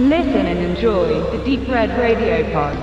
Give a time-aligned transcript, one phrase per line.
[0.00, 2.78] Listen and enjoy the Deep Red Radio Pod.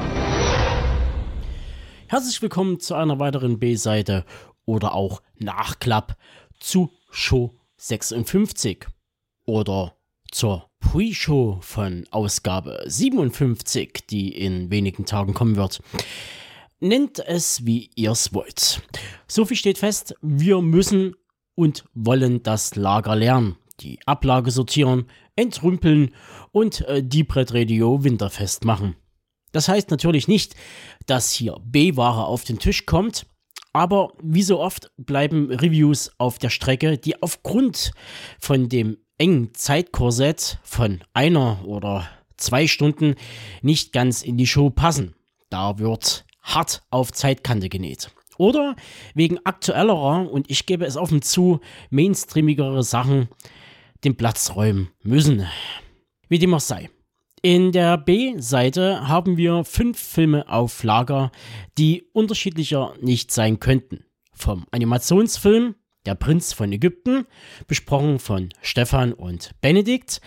[2.07, 4.25] Herzlich willkommen zu einer weiteren B-Seite
[4.65, 6.17] oder auch Nachklapp
[6.59, 8.87] zu Show 56
[9.45, 9.95] oder
[10.29, 15.81] zur Pre-Show von Ausgabe 57, die in wenigen Tagen kommen wird.
[16.81, 18.81] Nennt es, wie ihr es wollt.
[19.25, 21.15] So viel steht fest, wir müssen
[21.55, 26.13] und wollen das Lager lernen, die Ablage sortieren, entrümpeln
[26.51, 28.95] und äh, Deep Red Radio winterfest machen.
[29.51, 30.55] Das heißt natürlich nicht,
[31.05, 33.25] dass hier B-Ware auf den Tisch kommt,
[33.73, 37.91] aber wie so oft bleiben Reviews auf der Strecke, die aufgrund
[38.39, 43.15] von dem engen Zeitkorsett von einer oder zwei Stunden
[43.61, 45.15] nicht ganz in die Show passen.
[45.49, 48.11] Da wird hart auf Zeitkante genäht.
[48.37, 48.75] Oder
[49.13, 53.29] wegen aktuellerer und ich gebe es offen zu, mainstreamigere Sachen
[54.05, 55.45] den Platz räumen müssen.
[56.29, 56.89] Wie dem auch sei.
[57.41, 61.31] In der B-Seite haben wir fünf Filme auf Lager,
[61.77, 64.05] die unterschiedlicher nicht sein könnten.
[64.33, 67.25] Vom Animationsfilm Der Prinz von Ägypten,
[67.67, 70.21] besprochen von Stefan und Benedikt.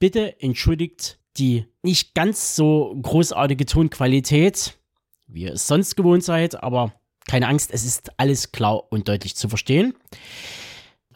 [0.00, 4.76] Bitte entschuldigt die nicht ganz so großartige Tonqualität,
[5.28, 6.94] wie ihr es sonst gewohnt seid, aber
[7.28, 9.94] keine Angst, es ist alles klar und deutlich zu verstehen.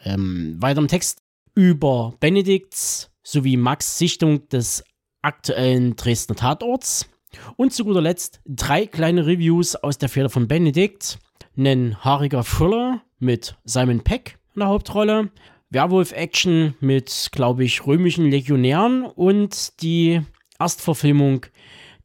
[0.05, 1.22] Ähm, weiter im Text
[1.55, 4.83] über Benedikts sowie Max Sichtung des
[5.21, 7.09] aktuellen Dresdner Tatorts.
[7.55, 11.19] Und zu guter Letzt drei kleine Reviews aus der Feder von Benedikt.
[11.57, 15.31] Ein haariger Thriller mit Simon Peck in der Hauptrolle.
[15.69, 20.21] Werwolf-Action mit, glaube ich, römischen Legionären und die
[20.59, 21.47] Erstverfilmung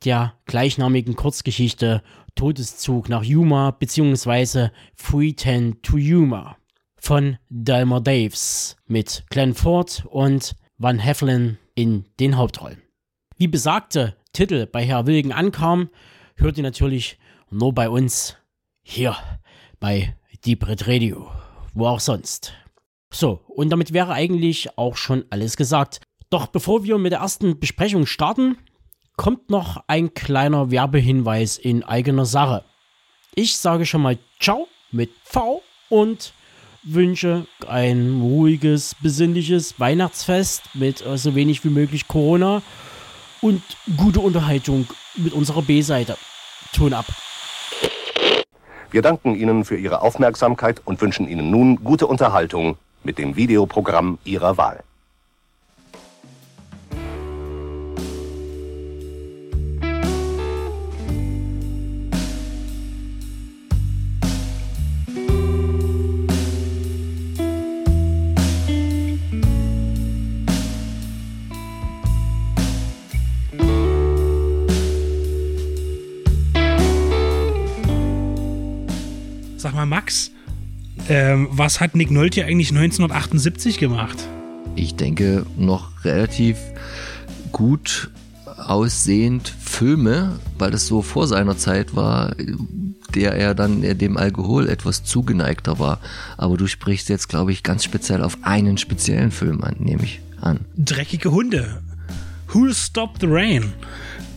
[0.05, 2.03] der gleichnamigen Kurzgeschichte
[2.35, 4.71] Todeszug nach Yuma bzw.
[4.97, 6.57] 310 to Yuma
[6.99, 12.83] von Delmer Daves mit Glenn Ford und Van Heflin in den Hauptrollen.
[13.37, 15.91] Wie besagte Titel bei Herr Wilgen ankam,
[16.37, 17.19] hört ihr natürlich
[17.51, 18.37] nur bei uns
[18.83, 19.17] hier
[19.81, 21.31] bei Deep Red Radio,
[21.75, 22.53] wo auch sonst.
[23.11, 26.01] So, und damit wäre eigentlich auch schon alles gesagt.
[26.31, 28.59] Doch bevor wir mit der ersten Besprechung starten,
[29.17, 32.65] kommt noch ein kleiner Werbehinweis in eigener Sache.
[33.35, 36.35] Ich sage schon mal Ciao mit V und
[36.83, 42.63] wünsche ein ruhiges, besinnliches Weihnachtsfest mit äh, so wenig wie möglich Corona
[43.41, 43.63] und
[43.97, 46.17] gute Unterhaltung mit unserer B-Seite.
[46.73, 47.07] Ton ab.
[48.91, 54.19] Wir danken Ihnen für Ihre Aufmerksamkeit und wünschen Ihnen nun gute Unterhaltung mit dem Videoprogramm
[54.25, 54.83] Ihrer Wahl.
[79.89, 80.31] Max,
[81.09, 84.29] ähm, was hat Nick Nolte eigentlich 1978 gemacht?
[84.79, 86.57] ich denke, noch relativ
[87.53, 88.11] gut
[88.57, 92.35] aussehend Filme, weil das so vor seiner Zeit war,
[93.15, 96.01] der er dann dem Alkohol etwas zugeneigter war.
[96.37, 100.21] Aber du sprichst jetzt, glaube ich, ganz speziell auf einen speziellen Film an, nehme ich
[100.41, 100.61] an.
[100.77, 101.83] Dreckige Hunde.
[102.53, 103.73] Who'll Stop the Rain?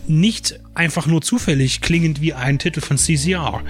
[0.06, 3.62] Nicht einfach nur zufällig klingend wie ein Titel von CCR.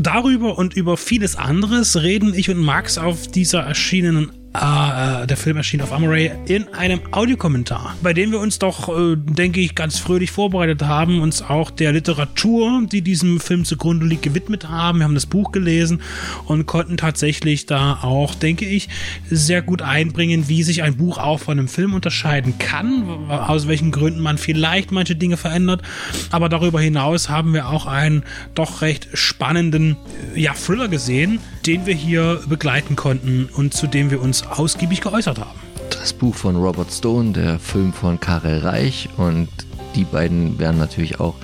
[0.00, 2.32] Darüber und über vieles anderes reden.
[2.34, 7.94] Ich und Max auf dieser erschienenen äh, der Film erschien auf Amaray in einem Audiokommentar,
[8.02, 11.92] bei dem wir uns doch, äh, denke ich, ganz fröhlich vorbereitet haben, uns auch der
[11.92, 14.98] Literatur, die diesem Film zugrunde liegt, gewidmet haben.
[14.98, 16.02] Wir haben das Buch gelesen
[16.46, 18.88] und konnten tatsächlich da auch, denke ich,
[19.30, 23.92] sehr gut einbringen, wie sich ein Buch auch von einem Film unterscheiden kann, aus welchen
[23.92, 25.82] Gründen man vielleicht manche Dinge verändert.
[26.30, 28.24] Aber darüber hinaus haben wir auch einen
[28.56, 29.96] doch recht spannenden
[30.34, 35.38] ja, Thriller gesehen, den wir hier begleiten konnten und zu dem wir uns ausgiebig geäußert
[35.38, 35.58] haben.
[35.90, 39.48] Das Buch von Robert Stone, der Film von Karel Reich und
[39.94, 41.34] die beiden werden natürlich auch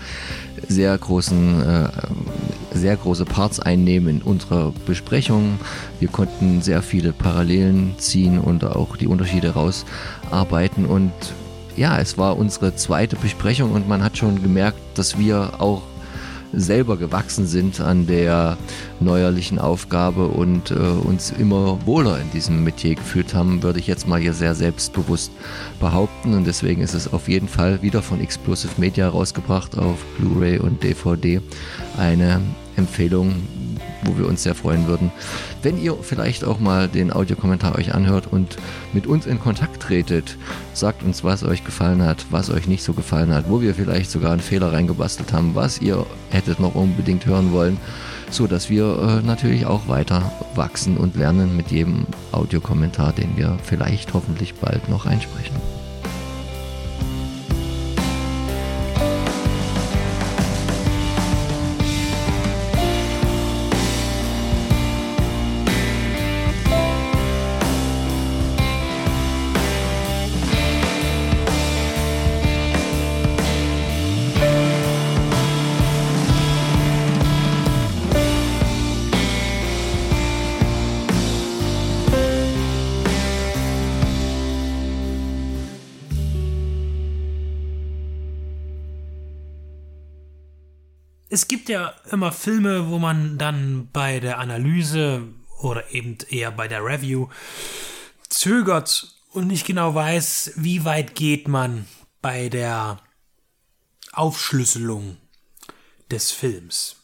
[0.68, 1.88] sehr großen, äh,
[2.72, 5.58] sehr große Parts einnehmen in unserer Besprechung.
[6.00, 11.12] Wir konnten sehr viele Parallelen ziehen und auch die Unterschiede rausarbeiten und
[11.76, 15.82] ja, es war unsere zweite Besprechung und man hat schon gemerkt, dass wir auch
[16.56, 18.56] selber gewachsen sind an der
[19.00, 24.08] neuerlichen Aufgabe und äh, uns immer wohler in diesem Metier gefühlt haben, würde ich jetzt
[24.08, 25.30] mal hier sehr selbstbewusst
[25.78, 26.34] behaupten.
[26.34, 30.82] Und deswegen ist es auf jeden Fall wieder von Explosive Media rausgebracht auf Blu-ray und
[30.82, 31.40] DVD
[31.98, 32.40] eine
[32.76, 33.42] Empfehlung
[34.06, 35.10] wo wir uns sehr freuen würden,
[35.62, 38.56] wenn ihr vielleicht auch mal den Audiokommentar euch anhört und
[38.92, 40.36] mit uns in Kontakt tretet.
[40.72, 44.10] Sagt uns, was euch gefallen hat, was euch nicht so gefallen hat, wo wir vielleicht
[44.10, 47.78] sogar einen Fehler reingebastelt haben, was ihr hättet noch unbedingt hören wollen,
[48.30, 53.58] so dass wir äh, natürlich auch weiter wachsen und lernen mit jedem Audiokommentar, den wir
[53.62, 55.56] vielleicht hoffentlich bald noch einsprechen.
[91.76, 95.22] Ja immer Filme, wo man dann bei der Analyse
[95.60, 97.28] oder eben eher bei der Review
[98.28, 101.86] zögert und nicht genau weiß, wie weit geht man
[102.22, 103.00] bei der
[104.12, 105.18] Aufschlüsselung
[106.10, 106.96] des Films.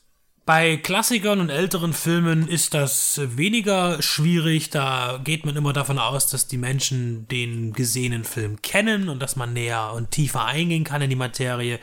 [0.45, 4.71] Bei Klassikern und älteren Filmen ist das weniger schwierig.
[4.71, 9.37] Da geht man immer davon aus, dass die Menschen den gesehenen Film kennen und dass
[9.37, 11.79] man näher und tiefer eingehen kann in die Materie.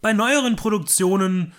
[0.00, 1.54] Bei neueren Produktionen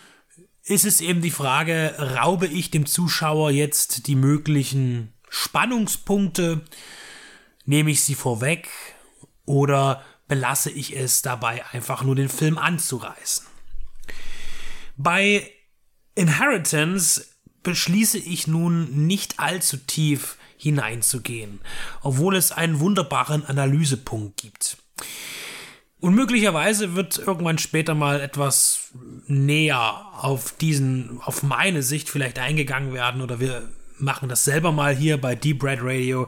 [0.65, 6.61] ist es eben die Frage, raube ich dem Zuschauer jetzt die möglichen Spannungspunkte,
[7.65, 8.69] nehme ich sie vorweg
[9.45, 13.45] oder belasse ich es dabei, einfach nur den Film anzureißen.
[14.97, 15.51] Bei
[16.15, 17.25] Inheritance
[17.61, 21.61] beschließe ich nun nicht allzu tief hineinzugehen,
[22.01, 24.77] obwohl es einen wunderbaren Analysepunkt gibt.
[25.99, 28.84] Und möglicherweise wird irgendwann später mal etwas
[29.27, 33.63] näher auf diesen, auf meine Sicht vielleicht eingegangen werden oder wir
[33.97, 36.27] machen das selber mal hier bei Deep Red Radio.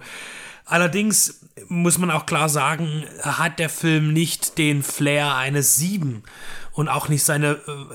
[0.66, 6.24] Allerdings muss man auch klar sagen, hat der Film nicht den Flair eines Sieben
[6.74, 7.54] und auch nicht seine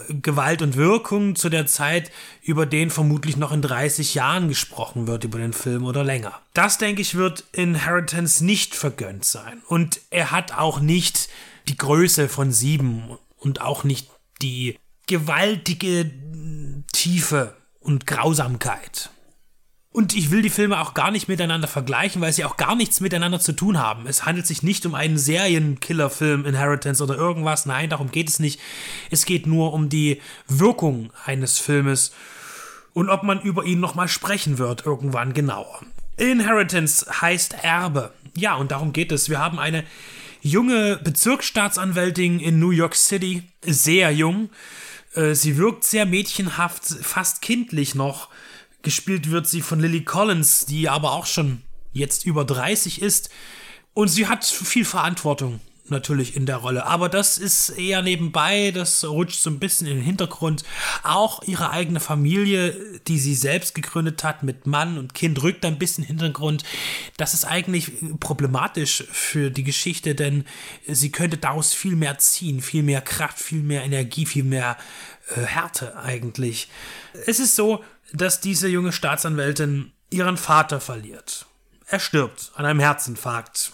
[0.09, 2.11] äh, Gewalt und Wirkung zu der Zeit,
[2.43, 6.41] über den vermutlich noch in 30 Jahren gesprochen wird, über den Film oder länger.
[6.55, 9.63] Das, denke ich, wird Inheritance nicht vergönnt sein.
[9.69, 11.29] Und er hat auch nicht
[11.69, 14.09] die Größe von sieben und auch nicht
[14.43, 16.11] die gewaltige
[16.93, 19.11] Tiefe und Grausamkeit.
[19.91, 23.01] Und ich will die Filme auch gar nicht miteinander vergleichen, weil sie auch gar nichts
[23.01, 24.07] miteinander zu tun haben.
[24.07, 27.67] Es handelt sich nicht um einen Serienkiller-Film, Inheritance oder irgendwas.
[27.67, 28.59] Nein, darum geht es nicht.
[29.11, 32.13] Es geht nur um die Wirkung eines Filmes
[32.95, 35.81] und ob man über ihn nochmal sprechen wird, irgendwann genauer.
[36.17, 38.13] Inheritance heißt Erbe.
[38.35, 39.29] Ja, und darum geht es.
[39.29, 39.85] Wir haben eine
[40.43, 44.51] junge Bezirksstaatsanwältin in New York City, sehr jung.
[45.15, 48.29] Äh, sie wirkt sehr mädchenhaft, fast kindlich noch
[48.83, 51.63] Gespielt wird sie von Lily Collins, die aber auch schon
[51.93, 53.31] jetzt über 30 ist.
[53.95, 56.87] Und sie hat viel Verantwortung natürlich in der Rolle.
[56.87, 60.65] Aber das ist eher nebenbei, das rutscht so ein bisschen in den Hintergrund.
[61.03, 65.79] Auch ihre eigene Familie, die sie selbst gegründet hat mit Mann und Kind, rückt ein
[65.79, 66.65] bisschen in den Hintergrund.
[67.17, 70.45] Das ist eigentlich problematisch für die Geschichte, denn
[70.87, 74.77] sie könnte daraus viel mehr ziehen, viel mehr Kraft, viel mehr Energie, viel mehr
[75.37, 76.69] äh, Härte eigentlich.
[77.27, 81.47] Es ist so, dass diese junge Staatsanwältin ihren Vater verliert.
[81.87, 83.73] Er stirbt an einem Herzinfarkt.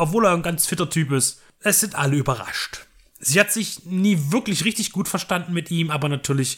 [0.00, 1.42] Obwohl er ein ganz fitter Typ ist.
[1.60, 2.86] Es sind alle überrascht.
[3.18, 6.56] Sie hat sich nie wirklich richtig gut verstanden mit ihm, aber natürlich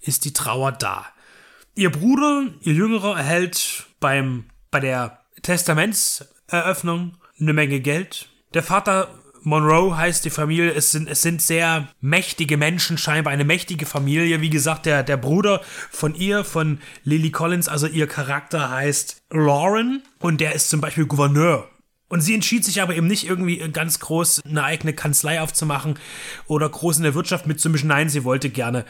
[0.00, 1.06] ist die Trauer da.
[1.74, 8.30] Ihr Bruder, ihr Jüngerer, erhält beim, bei der Testamentseröffnung eine Menge Geld.
[8.54, 9.08] Der Vater
[9.42, 10.72] Monroe heißt die Familie.
[10.72, 14.40] Es sind, es sind sehr mächtige Menschen, scheinbar eine mächtige Familie.
[14.40, 20.02] Wie gesagt, der, der Bruder von ihr, von Lily Collins, also ihr Charakter heißt Lauren
[20.18, 21.68] und der ist zum Beispiel Gouverneur.
[22.08, 25.98] Und sie entschied sich aber eben nicht irgendwie ganz groß eine eigene Kanzlei aufzumachen
[26.46, 27.88] oder groß in der Wirtschaft mitzumischen.
[27.88, 28.86] Nein, sie wollte gerne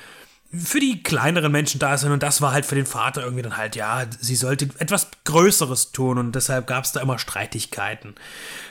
[0.51, 3.59] für die kleineren Menschen da sein und das war halt für den Vater irgendwie dann
[3.59, 8.15] halt, ja, sie sollte etwas Größeres tun und deshalb gab es da immer Streitigkeiten.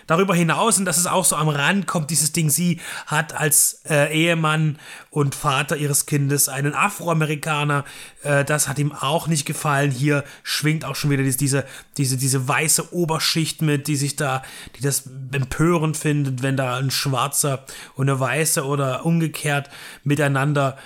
[0.08, 3.82] Darüber hinaus, und das ist auch so am Rand, kommt dieses Ding, sie hat als
[3.88, 4.80] äh, Ehemann
[5.12, 7.86] und Vater ihres Kindes einen Afroamerikaner,
[8.24, 9.92] äh, das hat ihm auch nicht gefallen.
[9.92, 11.64] Hier schwingt auch schon wieder diese,
[11.98, 14.42] diese, diese weiße Oberschicht mit, die sich da,
[14.78, 19.70] die das empörend findet, wenn da ein Schwarzer und eine Weiße oder umgekehrt
[20.04, 20.78] miteinander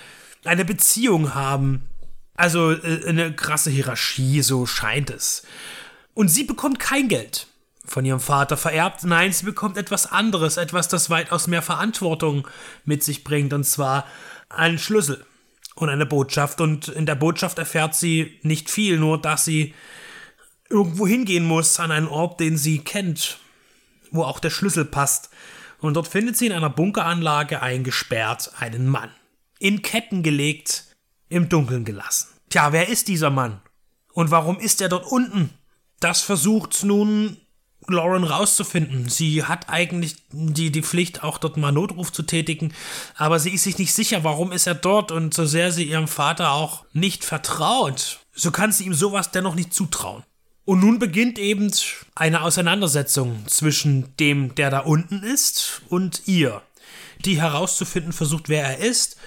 [0.44, 1.88] eine Beziehung haben.
[2.34, 5.44] Also äh, eine krasse Hierarchie, so scheint es.
[6.14, 7.46] Und sie bekommt kein Geld
[7.84, 9.04] von ihrem Vater vererbt.
[9.04, 12.46] Nein, sie bekommt etwas anderes, etwas, das weitaus mehr Verantwortung
[12.84, 14.06] mit sich bringt, und zwar
[14.48, 15.24] einen Schlüssel.
[15.74, 16.60] und eine Botschaft.
[16.60, 19.74] Und in der Botschaft erfährt sie nicht viel, nur dass sie
[20.68, 23.38] irgendwo hingehen muss, an einen Ort, den sie kennt,
[24.10, 25.30] wo auch der Schlüssel passt.
[25.80, 29.10] Und dort findet sie in einer Bunkeranlage eingesperrt einen Mann.
[29.62, 30.86] In Ketten gelegt,
[31.28, 32.26] im Dunkeln gelassen.
[32.50, 33.60] Tja, wer ist dieser Mann?
[34.12, 35.50] Und warum ist er dort unten?
[36.00, 37.36] Das versucht nun
[37.86, 39.08] Lauren rauszufinden.
[39.08, 42.74] Sie hat eigentlich die, die Pflicht, auch dort mal Notruf zu tätigen,
[43.14, 46.08] aber sie ist sich nicht sicher, warum ist er dort und so sehr sie ihrem
[46.08, 50.24] Vater auch nicht vertraut, so kann sie ihm sowas dennoch nicht zutrauen.
[50.64, 51.70] Und nun beginnt eben
[52.16, 56.62] eine Auseinandersetzung zwischen dem, der da unten ist, und ihr,
[57.24, 59.18] die herauszufinden versucht, wer er ist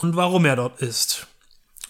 [0.00, 1.26] und warum er dort ist.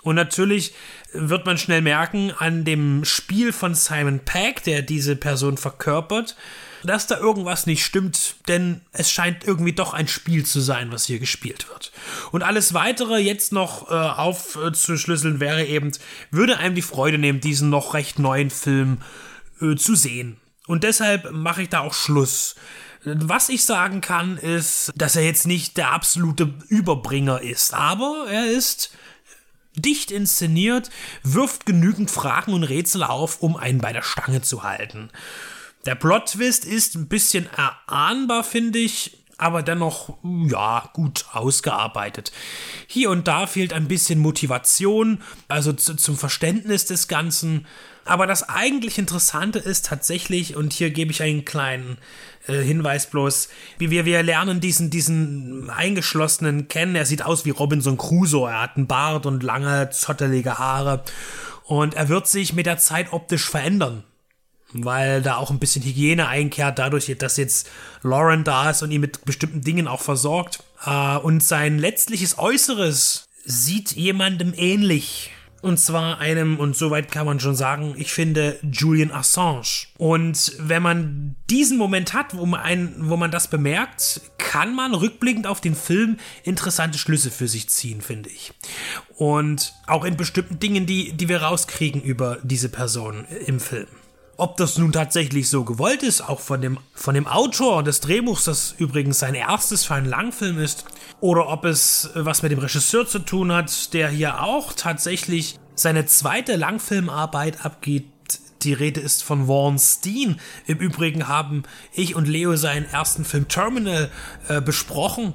[0.03, 0.75] Und natürlich
[1.13, 6.37] wird man schnell merken an dem Spiel von Simon Peck, der diese Person verkörpert,
[6.83, 11.05] dass da irgendwas nicht stimmt, denn es scheint irgendwie doch ein Spiel zu sein, was
[11.05, 11.93] hier gespielt wird.
[12.33, 15.93] Und alles weitere jetzt noch äh, aufzuschlüsseln wäre eben,
[16.31, 19.03] würde einem die Freude nehmen, diesen noch recht neuen Film
[19.61, 20.39] äh, zu sehen.
[20.67, 22.55] Und deshalb mache ich da auch Schluss.
[23.05, 28.47] Was ich sagen kann, ist, dass er jetzt nicht der absolute Überbringer ist, aber er
[28.47, 28.91] ist
[29.75, 30.91] dicht inszeniert,
[31.23, 35.11] wirft genügend Fragen und Rätsel auf, um einen bei der Stange zu halten.
[35.87, 42.31] Der Plot-Twist ist ein bisschen erahnbar, finde ich, aber dennoch, ja, gut ausgearbeitet.
[42.87, 47.67] Hier und da fehlt ein bisschen Motivation, also zu, zum Verständnis des Ganzen.
[48.05, 51.97] Aber das eigentlich Interessante ist tatsächlich, und hier gebe ich einen kleinen
[52.47, 56.95] äh, Hinweis bloß, wie wir, wir lernen diesen, diesen Eingeschlossenen kennen.
[56.95, 58.51] Er sieht aus wie Robinson Crusoe.
[58.51, 61.05] Er hat einen Bart und lange, zottelige Haare.
[61.65, 64.05] Und er wird sich mit der Zeit optisch verändern.
[64.73, 67.69] Weil da auch ein bisschen Hygiene einkehrt, dadurch, dass jetzt
[68.03, 70.63] Lauren da ist und ihn mit bestimmten Dingen auch versorgt.
[70.85, 77.41] Äh, und sein letztliches Äußeres sieht jemandem ähnlich und zwar einem, und soweit kann man
[77.41, 79.87] schon sagen, ich finde Julian Assange.
[79.99, 84.95] Und wenn man diesen Moment hat, wo man, ein, wo man das bemerkt, kann man
[84.95, 88.53] rückblickend auf den Film interessante Schlüsse für sich ziehen, finde ich.
[89.17, 93.87] Und auch in bestimmten Dingen, die, die wir rauskriegen über diese Person im Film.
[94.41, 98.45] Ob das nun tatsächlich so gewollt ist, auch von dem, von dem Autor des Drehbuchs,
[98.45, 100.87] das übrigens sein erstes für einen Langfilm ist,
[101.21, 106.07] oder ob es was mit dem Regisseur zu tun hat, der hier auch tatsächlich seine
[106.07, 108.41] zweite Langfilmarbeit abgibt.
[108.63, 110.41] Die Rede ist von Warren Steen.
[110.67, 114.11] Im Übrigen haben ich und Leo seinen ersten Film Terminal
[114.49, 115.35] äh, besprochen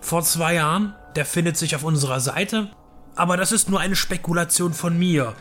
[0.00, 0.94] vor zwei Jahren.
[1.14, 2.70] Der findet sich auf unserer Seite.
[3.16, 5.34] Aber das ist nur eine Spekulation von mir.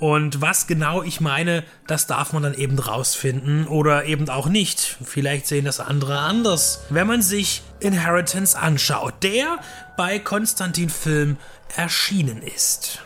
[0.00, 4.96] Und was genau ich meine, das darf man dann eben rausfinden oder eben auch nicht.
[5.04, 6.80] Vielleicht sehen das andere anders.
[6.88, 9.58] Wenn man sich Inheritance anschaut, der
[9.98, 11.36] bei Konstantin Film
[11.76, 13.02] erschienen ist.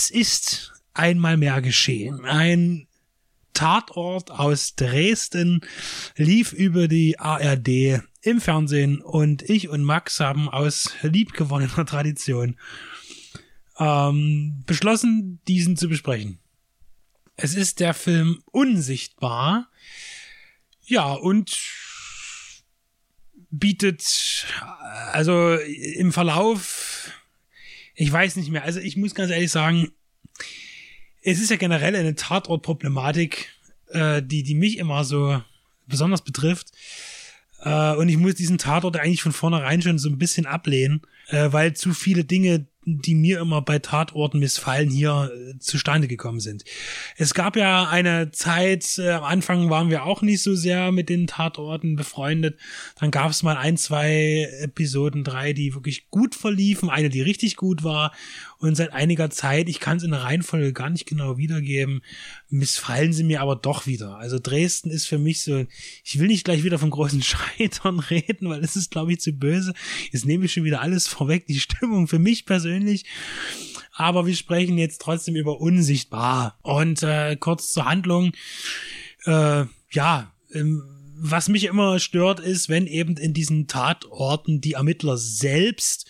[0.00, 2.24] Es ist einmal mehr geschehen.
[2.24, 2.86] Ein
[3.52, 5.60] Tatort aus Dresden
[6.16, 12.58] lief über die ARD im Fernsehen und ich und Max haben aus liebgewonnener Tradition
[13.78, 16.38] ähm, beschlossen, diesen zu besprechen.
[17.36, 19.68] Es ist der Film Unsichtbar.
[20.86, 21.58] Ja, und
[23.50, 24.46] bietet
[25.12, 26.89] also im Verlauf
[28.00, 28.64] ich weiß nicht mehr.
[28.64, 29.92] Also ich muss ganz ehrlich sagen,
[31.22, 33.48] es ist ja generell eine Tatortproblematik,
[33.88, 35.42] äh, die, die mich immer so
[35.86, 36.68] besonders betrifft.
[37.60, 41.52] Äh, und ich muss diesen Tatort eigentlich von vornherein schon so ein bisschen ablehnen, äh,
[41.52, 46.64] weil zu viele Dinge die mir immer bei Tatorten missfallen, hier äh, zustande gekommen sind.
[47.16, 51.10] Es gab ja eine Zeit, äh, am Anfang waren wir auch nicht so sehr mit
[51.10, 52.58] den Tatorten befreundet.
[52.98, 57.56] Dann gab es mal ein, zwei Episoden, drei, die wirklich gut verliefen, eine, die richtig
[57.56, 58.12] gut war.
[58.60, 62.02] Und seit einiger Zeit, ich kann es in der Reihenfolge gar nicht genau wiedergeben,
[62.50, 64.16] missfallen sie mir aber doch wieder.
[64.18, 65.66] Also Dresden ist für mich so,
[66.04, 67.22] ich will nicht gleich wieder vom großen
[67.58, 69.74] Scheitern reden, weil es ist, glaube ich, zu böse.
[70.12, 71.46] Jetzt nehme ich schon wieder alles vorweg.
[71.46, 73.06] Die Stimmung für mich persönlich
[73.92, 76.58] aber wir sprechen jetzt trotzdem über unsichtbar.
[76.62, 78.32] Und äh, kurz zur Handlung.
[79.26, 80.82] Äh, ja, ähm,
[81.22, 86.06] was mich immer stört, ist, wenn eben in diesen Tatorten die Ermittler selbst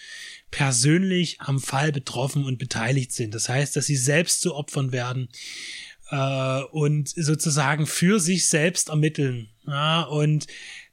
[0.51, 3.35] persönlich am Fall betroffen und beteiligt sind.
[3.35, 5.29] Das heißt, dass sie selbst zu Opfern werden
[6.11, 9.49] äh, und sozusagen für sich selbst ermitteln.
[9.67, 10.47] Ja, und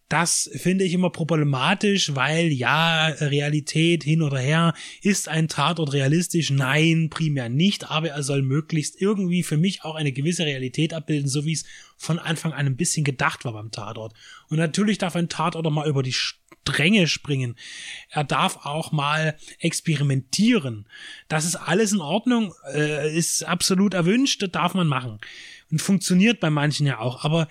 [0.09, 6.49] das finde ich immer problematisch, weil ja, Realität hin oder her, ist ein Tatort realistisch?
[6.49, 11.27] Nein, primär nicht, aber er soll möglichst irgendwie für mich auch eine gewisse Realität abbilden,
[11.29, 11.65] so wie es
[11.97, 14.13] von Anfang an ein bisschen gedacht war beim Tatort.
[14.49, 16.15] Und natürlich darf ein Tatort auch mal über die
[16.67, 17.55] Stränge springen.
[18.09, 20.87] Er darf auch mal experimentieren.
[21.27, 25.19] Das ist alles in Ordnung, äh, ist absolut erwünscht, das darf man machen.
[25.69, 27.25] Und funktioniert bei manchen ja auch.
[27.25, 27.47] Aber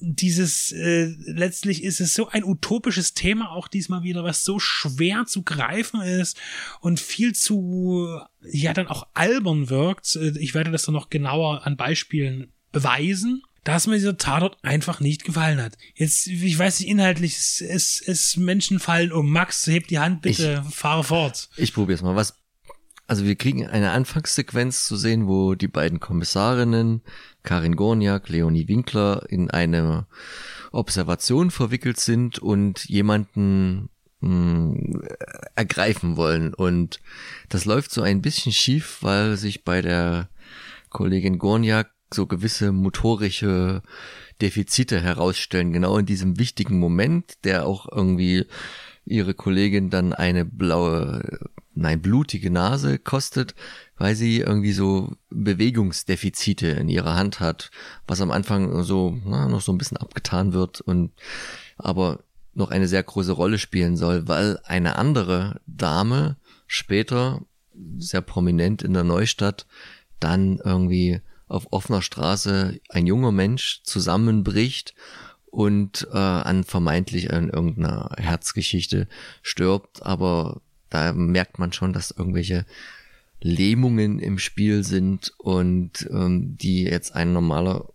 [0.00, 5.24] dieses äh, letztlich ist es so ein utopisches Thema auch diesmal wieder, was so schwer
[5.26, 6.38] zu greifen ist
[6.80, 10.16] und viel zu ja dann auch albern wirkt.
[10.16, 15.00] Äh, ich werde das dann noch genauer an Beispielen beweisen dass mir dieser Tatort einfach
[15.00, 15.78] nicht gefallen hat.
[15.94, 19.30] Jetzt, ich weiß nicht, inhaltlich, es, es, es Menschen fallen um.
[19.30, 21.48] Max, heb die Hand bitte, ich, fahre fort.
[21.56, 22.14] Ich probier's mal.
[22.14, 22.36] Was,
[23.06, 27.02] also wir kriegen eine Anfangssequenz zu sehen, wo die beiden Kommissarinnen
[27.42, 30.06] Karin Gorniak, Leonie Winkler in eine
[30.72, 35.02] Observation verwickelt sind und jemanden mh, hm,
[35.54, 36.54] ergreifen wollen.
[36.54, 37.00] Und
[37.50, 40.30] das läuft so ein bisschen schief, weil sich bei der
[40.88, 43.82] Kollegin Gorniak so gewisse motorische
[44.40, 48.46] Defizite herausstellen, genau in diesem wichtigen Moment, der auch irgendwie
[49.04, 51.38] ihre Kollegin dann eine blaue,
[51.74, 53.54] nein, blutige Nase kostet,
[53.96, 57.70] weil sie irgendwie so Bewegungsdefizite in ihrer Hand hat,
[58.06, 61.12] was am Anfang so na, noch so ein bisschen abgetan wird und
[61.76, 62.20] aber
[62.54, 67.42] noch eine sehr große Rolle spielen soll, weil eine andere Dame später
[67.98, 69.66] sehr prominent in der Neustadt
[70.20, 74.94] dann irgendwie auf offener Straße ein junger Mensch zusammenbricht
[75.54, 79.06] und äh, an vermeintlich an irgendeiner Herzgeschichte
[79.42, 82.66] stirbt, aber da merkt man schon, dass irgendwelche
[83.40, 87.88] Lähmungen im Spiel sind und ähm, die jetzt ein normaler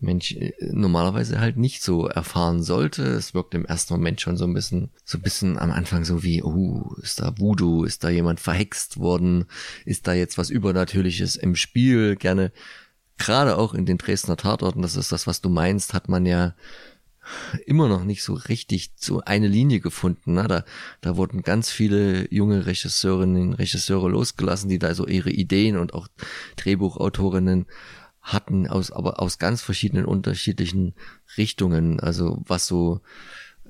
[0.00, 3.04] Mensch äh, normalerweise halt nicht so erfahren sollte.
[3.04, 6.22] Es wirkt im ersten Moment schon so ein bisschen, so ein bisschen am Anfang so
[6.22, 9.46] wie, oh, ist da Voodoo, ist da jemand verhext worden,
[9.86, 12.16] ist da jetzt was Übernatürliches im Spiel?
[12.16, 12.52] Gerne
[13.22, 16.54] gerade auch in den Dresdner Tatorten, das ist das, was du meinst, hat man ja
[17.66, 20.34] immer noch nicht so richtig so eine Linie gefunden.
[20.34, 20.48] Ne?
[20.48, 20.64] Da,
[21.00, 26.08] da wurden ganz viele junge Regisseurinnen Regisseure losgelassen, die da so ihre Ideen und auch
[26.56, 27.66] Drehbuchautorinnen
[28.20, 30.94] hatten aus aber aus ganz verschiedenen unterschiedlichen
[31.36, 32.00] Richtungen.
[32.00, 33.00] Also was so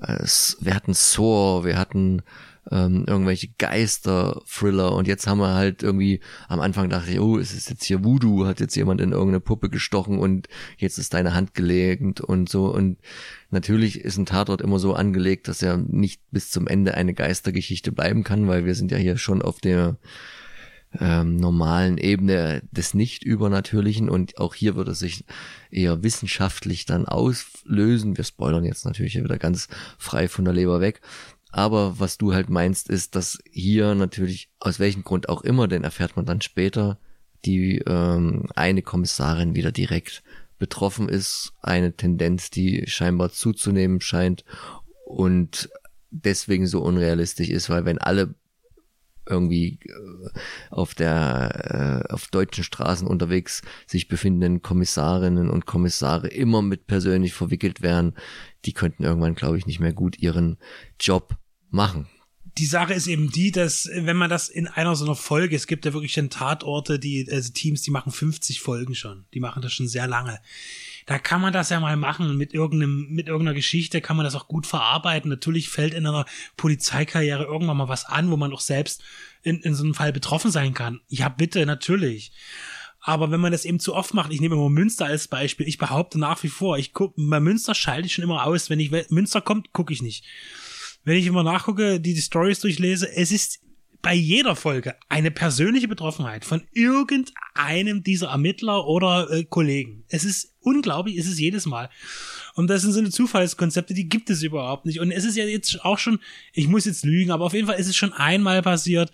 [0.01, 0.25] äh,
[0.61, 2.23] wir hatten Saw, wir hatten
[2.71, 7.53] ähm, irgendwelche Geister-Thriller und jetzt haben wir halt irgendwie, am Anfang dachte ich, oh, es
[7.53, 10.47] ist jetzt hier Voodoo, hat jetzt jemand in irgendeine Puppe gestochen und
[10.77, 12.97] jetzt ist deine Hand gelegt und so und
[13.51, 17.91] natürlich ist ein Tatort immer so angelegt, dass er nicht bis zum Ende eine Geistergeschichte
[17.91, 19.97] bleiben kann, weil wir sind ja hier schon auf der
[20.99, 25.25] ähm, normalen Ebene des Nicht-Übernatürlichen und auch hier wird es sich
[25.71, 28.15] eher wissenschaftlich dann auslösen.
[28.17, 31.01] Wir spoilern jetzt natürlich wieder ganz frei von der Leber weg.
[31.53, 35.83] Aber was du halt meinst, ist, dass hier natürlich, aus welchem Grund auch immer, denn
[35.83, 36.97] erfährt man dann später,
[37.45, 40.23] die ähm, eine Kommissarin wieder direkt
[40.57, 44.43] betroffen ist, eine Tendenz, die scheinbar zuzunehmen scheint
[45.05, 45.69] und
[46.09, 48.33] deswegen so unrealistisch ist, weil wenn alle
[49.29, 50.29] irgendwie äh,
[50.71, 57.33] auf der äh, auf deutschen Straßen unterwegs sich befindenden Kommissarinnen und Kommissare immer mit persönlich
[57.33, 58.15] verwickelt werden,
[58.65, 60.57] die könnten irgendwann, glaube ich, nicht mehr gut ihren
[60.99, 61.37] Job
[61.73, 62.07] machen.
[62.59, 65.65] Die Sache ist eben die, dass wenn man das in einer so einer Folge, es
[65.65, 69.63] gibt ja wirklich schon Tatorte, die also Teams, die machen 50 Folgen schon, die machen
[69.63, 70.39] das schon sehr lange.
[71.07, 74.35] Da kann man das ja mal machen mit irgendeinem mit irgendeiner Geschichte, kann man das
[74.35, 75.29] auch gut verarbeiten.
[75.29, 79.01] Natürlich fällt in einer Polizeikarriere irgendwann mal was an, wo man auch selbst
[79.41, 81.01] in, in so einem Fall betroffen sein kann.
[81.07, 82.33] Ja, bitte, natürlich.
[82.99, 85.79] Aber wenn man das eben zu oft macht, ich nehme immer Münster als Beispiel, ich
[85.79, 88.91] behaupte nach wie vor, ich guck, bei Münster schalte ich schon immer aus, wenn ich,
[89.09, 90.23] Münster kommt, gucke ich nicht
[91.03, 93.59] wenn ich immer nachgucke, die, die Stories durchlese, es ist
[94.03, 100.03] bei jeder Folge eine persönliche Betroffenheit von irgendeinem dieser Ermittler oder äh, Kollegen.
[100.09, 101.89] Es ist unglaublich, es ist jedes Mal.
[102.53, 104.99] Und das sind so eine Zufallskonzepte, die gibt es überhaupt nicht.
[104.99, 106.19] Und es ist ja jetzt auch schon,
[106.51, 109.09] ich muss jetzt lügen, aber auf jeden Fall ist es schon einmal passiert,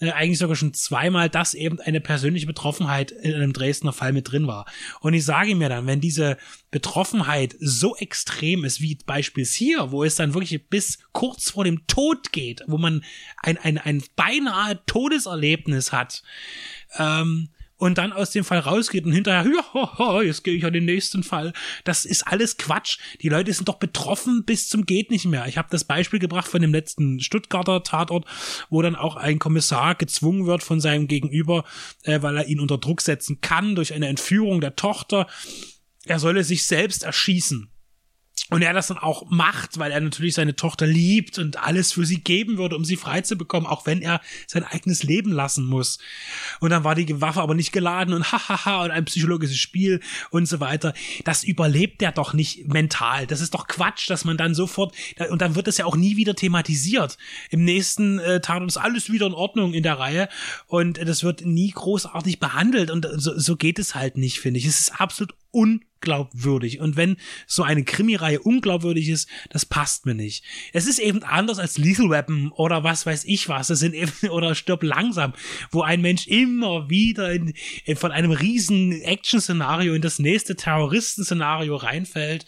[0.00, 4.30] äh, eigentlich sogar schon zweimal, dass eben eine persönliche Betroffenheit in einem Dresdner Fall mit
[4.30, 4.66] drin war.
[5.00, 6.36] Und ich sage mir dann, wenn diese
[6.70, 11.86] Betroffenheit so extrem ist, wie beispielsweise hier, wo es dann wirklich bis kurz vor dem
[11.86, 13.04] Tod geht, wo man
[13.42, 16.22] ein, ein, ein beinahe Todeserlebnis hat,
[16.98, 17.48] ähm,
[17.78, 19.50] und dann aus dem Fall rausgeht und hinterher,
[19.98, 21.52] ja, jetzt gehe ich an den nächsten Fall.
[21.84, 22.98] Das ist alles Quatsch.
[23.22, 25.46] Die Leute sind doch betroffen bis zum geht nicht mehr.
[25.46, 28.24] Ich habe das Beispiel gebracht von dem letzten Stuttgarter Tatort,
[28.70, 31.64] wo dann auch ein Kommissar gezwungen wird von seinem Gegenüber,
[32.02, 35.26] äh, weil er ihn unter Druck setzen kann durch eine Entführung der Tochter.
[36.04, 37.70] Er solle sich selbst erschießen.
[38.50, 42.06] Und er das dann auch macht, weil er natürlich seine Tochter liebt und alles für
[42.06, 45.66] sie geben würde, um sie frei zu bekommen, auch wenn er sein eigenes Leben lassen
[45.66, 45.98] muss.
[46.60, 50.46] Und dann war die Waffe aber nicht geladen und hahaha und ein psychologisches Spiel und
[50.46, 50.94] so weiter.
[51.24, 53.26] Das überlebt er doch nicht mental.
[53.26, 54.94] Das ist doch Quatsch, dass man dann sofort,
[55.30, 57.18] und dann wird das ja auch nie wieder thematisiert.
[57.50, 60.28] Im nächsten äh, Tag ist alles wieder in Ordnung in der Reihe
[60.66, 64.66] und das wird nie großartig behandelt und so, so geht es halt nicht, finde ich.
[64.66, 66.80] Es ist absolut un unglaubwürdig.
[66.80, 70.44] Und wenn so eine Krimireihe unglaubwürdig ist, das passt mir nicht.
[70.72, 73.68] Es ist eben anders als Lethal Weapon oder was weiß ich was.
[73.68, 75.32] Das sind eben, oder Stirb langsam,
[75.70, 77.54] wo ein Mensch immer wieder in
[77.96, 82.46] von einem riesen Action-Szenario in das nächste Terroristen-Szenario reinfällt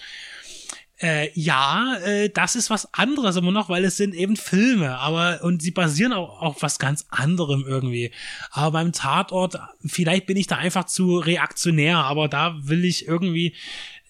[1.00, 5.44] äh, ja, äh, das ist was anderes immer noch, weil es sind eben Filme, aber
[5.44, 8.10] und sie basieren auch auf was ganz anderem irgendwie.
[8.50, 13.54] Aber beim Tatort, vielleicht bin ich da einfach zu reaktionär, aber da will ich irgendwie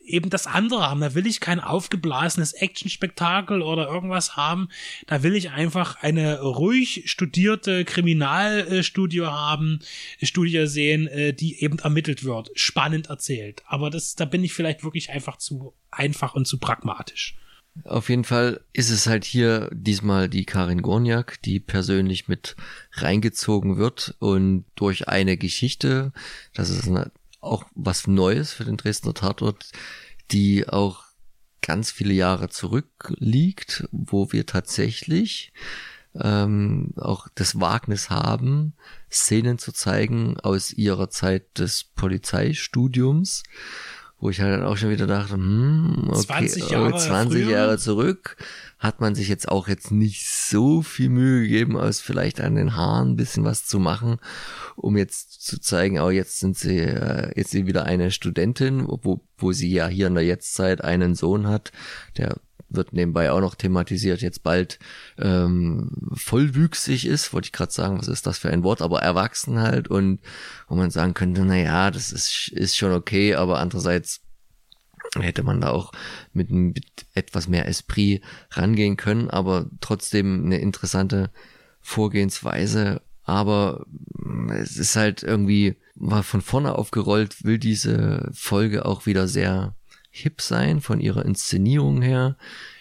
[0.08, 1.00] eben das andere haben.
[1.00, 4.68] Da will ich kein aufgeblasenes Actionspektakel oder irgendwas haben.
[5.06, 9.80] Da will ich einfach eine ruhig studierte Kriminalstudie haben,
[10.22, 13.62] Studie sehen, äh, die eben ermittelt wird, spannend erzählt.
[13.66, 17.36] Aber das, da bin ich vielleicht wirklich einfach zu einfach und zu pragmatisch.
[17.84, 22.56] Auf jeden Fall ist es halt hier diesmal die Karin Gorniak, die persönlich mit
[22.92, 26.12] reingezogen wird und durch eine Geschichte,
[26.54, 26.90] das ist
[27.40, 29.70] auch was Neues für den Dresdner Tatort,
[30.30, 31.04] die auch
[31.62, 35.52] ganz viele Jahre zurückliegt, wo wir tatsächlich
[36.14, 38.74] ähm, auch das Wagnis haben,
[39.10, 43.42] Szenen zu zeigen aus ihrer Zeit des Polizeistudiums,
[44.20, 48.36] wo ich halt auch schon wieder dachte, hm, okay, 20 Jahre, 20 Jahre zurück
[48.78, 52.76] hat man sich jetzt auch jetzt nicht so viel Mühe gegeben, aus vielleicht an den
[52.76, 54.18] Haaren ein bisschen was zu machen,
[54.76, 59.20] um jetzt zu zeigen, oh, jetzt sind sie, äh, jetzt sie wieder eine Studentin, wo,
[59.38, 61.72] wo sie ja hier in der Jetztzeit einen Sohn hat,
[62.16, 62.36] der
[62.70, 64.78] wird nebenbei auch noch thematisiert, jetzt bald
[65.18, 69.60] ähm, vollwüchsig ist, wollte ich gerade sagen, was ist das für ein Wort, aber erwachsen
[69.60, 70.20] halt und
[70.68, 74.20] wo man sagen könnte, na ja, das ist, ist schon okay, aber andererseits
[75.18, 75.92] hätte man da auch
[76.32, 81.30] mit, mit etwas mehr Esprit rangehen können, aber trotzdem eine interessante
[81.80, 83.00] Vorgehensweise.
[83.28, 83.84] Aber
[84.58, 89.74] es ist halt irgendwie, war von vorne aufgerollt, will diese Folge auch wieder sehr
[90.10, 92.38] hip sein von ihrer Inszenierung her.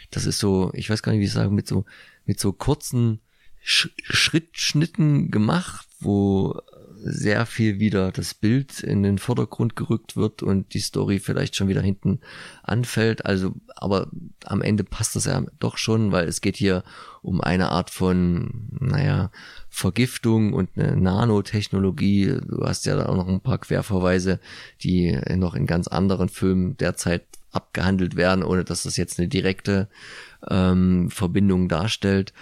[0.09, 1.83] Das ist so, ich weiß gar nicht, wie ich sagen, mit so,
[2.25, 3.19] mit so kurzen
[3.61, 6.61] Sch Schrittschnitten gemacht, wo
[7.03, 11.67] sehr viel wieder das Bild in den Vordergrund gerückt wird und die Story vielleicht schon
[11.67, 12.19] wieder hinten
[12.63, 13.25] anfällt.
[13.25, 14.09] Also, aber
[14.45, 16.83] am Ende passt das ja doch schon, weil es geht hier
[17.21, 19.31] um eine Art von, naja,
[19.69, 22.37] Vergiftung und eine Nanotechnologie.
[22.47, 24.39] Du hast ja da auch noch ein paar Querverweise,
[24.81, 29.89] die noch in ganz anderen Filmen derzeit abgehandelt werden, ohne dass das jetzt eine direkte
[30.49, 32.33] ähm, Verbindung darstellt.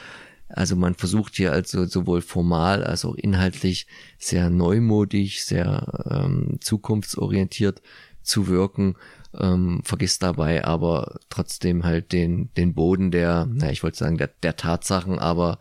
[0.47, 3.87] Also man versucht hier also sowohl formal als auch inhaltlich
[4.19, 7.81] sehr neumodisch, sehr ähm, zukunftsorientiert
[8.21, 8.95] zu wirken,
[9.39, 14.29] ähm, vergisst dabei aber trotzdem halt den, den Boden der, na, ich wollte sagen, der,
[14.43, 15.59] der Tatsachen, aber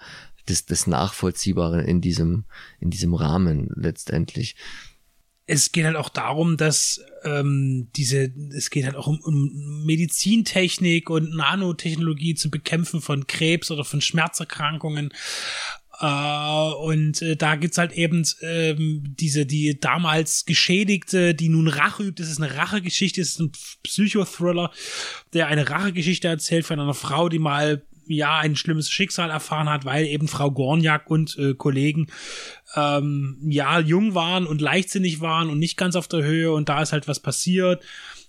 [0.49, 2.45] des, des Nachvollziehbaren in diesem,
[2.81, 4.57] in diesem Rahmen letztendlich
[5.47, 11.11] es geht halt auch darum, dass ähm, diese, es geht halt auch um, um Medizintechnik
[11.11, 15.13] und Nanotechnologie zum Bekämpfen von Krebs oder von Schmerzerkrankungen.
[16.03, 22.03] Uh, und äh, da gibt's halt eben ähm, diese, die damals Geschädigte, die nun Rache
[22.03, 22.21] übt.
[22.21, 23.53] Das ist eine Rachegeschichte, das ist ein
[23.85, 24.73] Psychothriller,
[25.35, 29.85] der eine Rachegeschichte erzählt von einer Frau, die mal ja ein schlimmes Schicksal erfahren hat,
[29.85, 32.09] weil eben Frau Gorniak und äh, Kollegen
[32.77, 36.83] ähm, ja jung waren und leichtsinnig waren und nicht ganz auf der Höhe und da
[36.83, 37.83] ist halt was passiert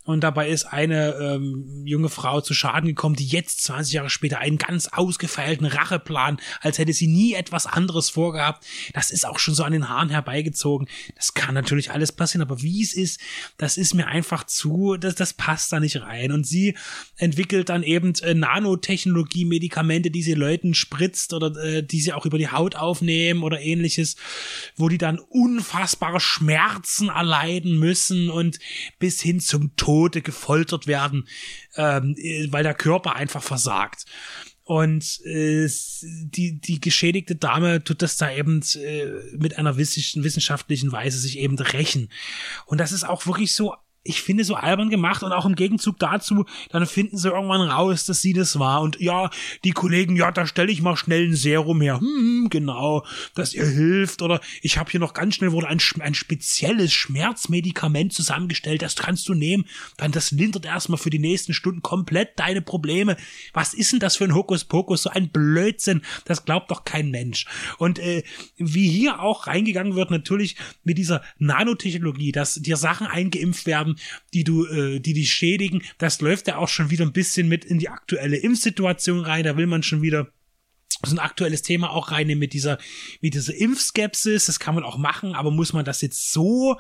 [0.06, 4.38] und dabei ist eine ähm, junge Frau zu Schaden gekommen, die jetzt 20 Jahre später
[4.38, 8.64] einen ganz ausgefeilten Racheplan, als hätte sie nie etwas anderes vorgehabt.
[8.94, 10.88] Das ist auch schon so an den Haaren herbeigezogen.
[11.16, 13.20] Das kann natürlich alles passieren, aber wie es ist,
[13.58, 16.32] das ist mir einfach zu, das, das passt da nicht rein.
[16.32, 16.76] Und sie
[17.18, 22.28] entwickelt dann eben äh, Nanotechnologie, Medikamente, die sie Leuten spritzt oder äh, die sie auch
[22.28, 24.18] über die Haut aufnehmen oder ähnliches,
[24.76, 28.60] wo die dann unfassbare Schmerzen erleiden müssen und
[29.00, 31.28] bis hin zum Tod Tote gefoltert werden,
[31.78, 32.16] ähm,
[32.50, 34.06] weil der Körper einfach versagt.
[34.64, 35.70] Und äh,
[36.02, 39.06] die, die geschädigte Dame tut das da eben äh,
[39.38, 42.10] mit einer wissenschaftlichen Weise sich eben rächen.
[42.66, 43.74] Und das ist auch wirklich so
[44.06, 48.06] ich finde, so albern gemacht und auch im Gegenzug dazu, dann finden sie irgendwann raus,
[48.06, 48.82] dass sie das war.
[48.82, 49.32] Und ja,
[49.64, 52.00] die Kollegen, ja, da stelle ich mal schnell ein Serum her.
[52.00, 54.22] Hm, genau, dass ihr hilft.
[54.22, 59.28] Oder ich habe hier noch ganz schnell wurde ein, ein spezielles Schmerzmedikament zusammengestellt, das kannst
[59.28, 59.66] du nehmen.
[59.98, 63.18] Dann das lindert erstmal für die nächsten Stunden komplett deine Probleme.
[63.54, 65.02] Was ist denn das für ein Hokuspokus?
[65.02, 66.04] So ein Blödsinn.
[66.26, 67.48] Das glaubt doch kein Mensch.
[67.80, 68.24] Und äh,
[68.58, 73.95] wie hier auch reingegangen wird, natürlich mit dieser Nanotechnologie, dass dir Sachen eingeimpft werden,
[74.34, 75.84] die du, äh, die dich schädigen.
[75.98, 79.44] Das läuft ja auch schon wieder ein bisschen mit in die aktuelle Impfsituation rein.
[79.44, 80.28] Da will man schon wieder
[81.04, 82.78] so ein aktuelles Thema auch reinnehmen mit dieser,
[83.22, 84.46] mit dieser Impfskepsis.
[84.46, 86.78] Das kann man auch machen, aber muss man das jetzt so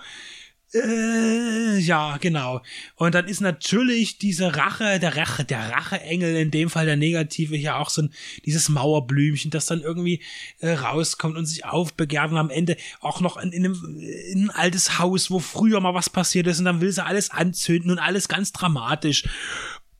[0.76, 2.62] äh, ja, genau.
[2.96, 7.56] Und dann ist natürlich diese Rache, der Rache, der Racheengel, in dem Fall der Negative,
[7.56, 8.14] hier auch so ein,
[8.46, 10.22] dieses Mauerblümchen, das dann irgendwie
[10.60, 14.00] äh, rauskommt und sich aufbegehrt und am Ende auch noch in, in, einem,
[14.32, 17.32] in ein altes Haus, wo früher mal was passiert ist und dann will sie alles
[17.32, 19.24] anzünden und alles ganz dramatisch.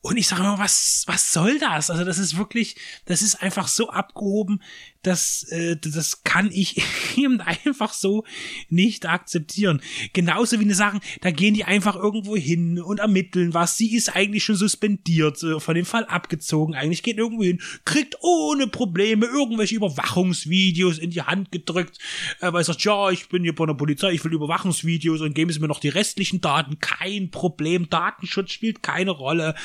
[0.06, 1.90] Und ich sage immer, was, was soll das?
[1.90, 4.62] Also das ist wirklich, das ist einfach so abgehoben,
[5.06, 6.82] das, äh, das kann ich
[7.16, 8.24] eben einfach so
[8.70, 9.82] nicht akzeptieren.
[10.14, 13.78] Genauso wie eine Sachen, da gehen die einfach irgendwo hin und ermitteln was.
[13.78, 16.76] Sie ist eigentlich schon suspendiert, äh, von dem Fall abgezogen.
[16.76, 22.00] Eigentlich geht irgendwo hin, kriegt ohne Probleme irgendwelche Überwachungsvideos in die Hand gedrückt,
[22.40, 25.36] äh, weil er sagt, ja, ich bin hier bei der Polizei, ich will Überwachungsvideos und
[25.36, 26.80] geben Sie mir noch die restlichen Daten.
[26.80, 29.56] Kein Problem, Datenschutz spielt keine Rolle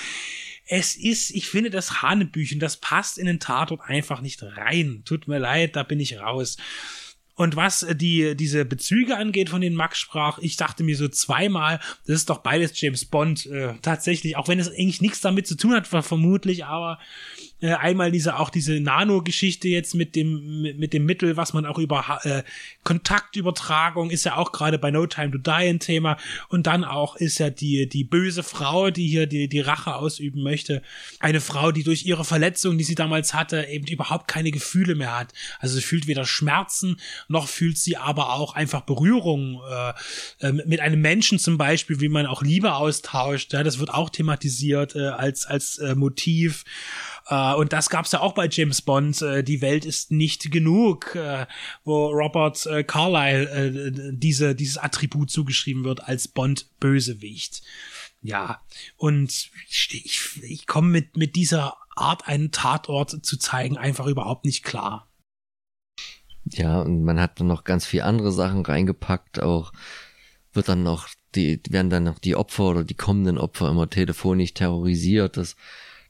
[0.72, 5.02] es ist, ich finde das Hanebüchen, das passt in den Tatort einfach nicht rein.
[5.04, 6.59] Tut mir leid, da bin ich raus.
[7.35, 11.80] Und was die, diese Bezüge angeht, von denen Max sprach, ich dachte mir so zweimal,
[12.06, 15.56] das ist doch beides James Bond, äh, tatsächlich, auch wenn es eigentlich nichts damit zu
[15.56, 17.00] tun hat, vermutlich, aber
[17.61, 21.66] äh, einmal diese auch diese Nano-Geschichte jetzt mit dem mit, mit, dem Mittel, was man
[21.66, 22.42] auch über äh,
[22.85, 26.16] Kontaktübertragung ist ja auch gerade bei No Time to Die ein Thema
[26.49, 30.42] und dann auch ist ja die die böse Frau, die hier die die Rache ausüben
[30.42, 30.83] möchte,
[31.18, 35.18] eine Frau, die durch ihre Verletzung, die sie damals hatte, eben überhaupt keine Gefühle mehr
[35.18, 35.33] hat.
[35.59, 36.96] Also sie fühlt weder Schmerzen
[37.29, 42.09] noch fühlt sie aber auch einfach Berührung äh, äh, mit einem Menschen zum Beispiel, wie
[42.09, 43.53] man auch Liebe austauscht.
[43.53, 46.64] Ja, das wird auch thematisiert äh, als als äh, Motiv.
[47.54, 49.20] Uh, und das gab's ja auch bei James Bond.
[49.22, 51.44] Uh, die Welt ist nicht genug, uh,
[51.84, 57.62] wo Robert Carlyle diese, dieses Attribut zugeschrieben wird als Bond-Bösewicht.
[58.22, 58.60] Ja,
[58.96, 64.62] und ich, ich, komme mit, mit dieser Art, einen Tatort zu zeigen, einfach überhaupt nicht
[64.62, 65.08] klar.
[66.44, 69.72] Ja, und man hat dann noch ganz viel andere Sachen reingepackt, auch
[70.52, 74.54] wird dann noch die, werden dann noch die Opfer oder die kommenden Opfer immer telefonisch
[74.54, 75.36] terrorisiert.
[75.36, 75.56] Das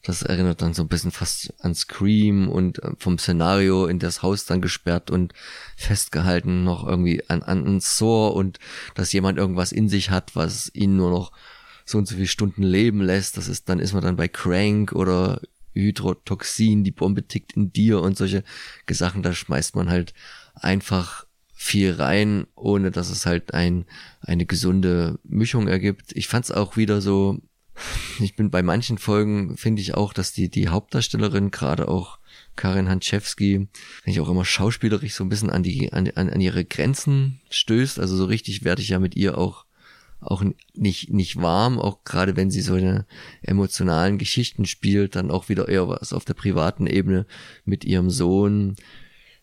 [0.03, 4.23] das erinnert dann so ein bisschen fast an Scream und äh, vom Szenario in das
[4.23, 5.35] Haus dann gesperrt und
[5.77, 8.59] festgehalten noch irgendwie an, an ein Saw und
[8.95, 11.33] dass jemand irgendwas in sich hat, was ihn nur noch
[11.85, 13.37] so und so viele Stunden leben lässt.
[13.37, 15.41] Das ist, dann ist man dann bei Crank oder
[15.75, 18.43] Hydrotoxin, die Bombe tickt in dir und solche
[18.89, 20.15] Sachen, da schmeißt man halt
[20.55, 23.85] einfach viel rein, ohne dass es halt ein,
[24.23, 26.13] eine gesunde Mischung ergibt.
[26.15, 27.39] Ich fand es auch wieder so
[28.21, 32.19] ich bin bei manchen Folgen, finde ich auch, dass die, die Hauptdarstellerin, gerade auch
[32.57, 33.69] Karin Hanczewski,
[34.03, 37.41] finde ich auch immer schauspielerisch so ein bisschen an die, an, an, an ihre Grenzen
[37.51, 37.99] stößt.
[37.99, 39.65] Also so richtig werde ich ja mit ihr auch
[40.21, 43.07] auch nicht, nicht warm, auch gerade wenn sie so eine
[43.41, 47.27] emotionalen Geschichten spielt, dann auch wieder eher was auf der privaten Ebene
[47.65, 48.77] mit ihrem Sohn.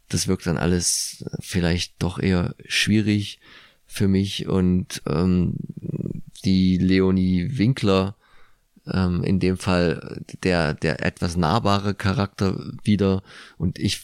[0.08, 3.39] Das wirkt dann alles vielleicht doch eher schwierig
[3.88, 5.56] für mich und ähm,
[6.45, 8.16] die Leonie Winkler
[8.91, 13.23] ähm, in dem Fall der, der etwas nahbare Charakter wieder.
[13.58, 14.04] Und ich,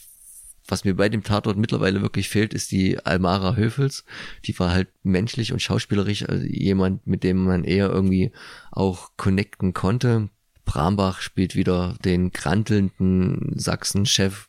[0.66, 4.04] was mir bei dem Tatort mittlerweile wirklich fehlt, ist die Almara Höfels.
[4.44, 8.32] Die war halt menschlich und schauspielerisch, also jemand, mit dem man eher irgendwie
[8.70, 10.28] auch connecten konnte.
[10.64, 14.48] Brambach spielt wieder den krantelnden Sachsen-Chef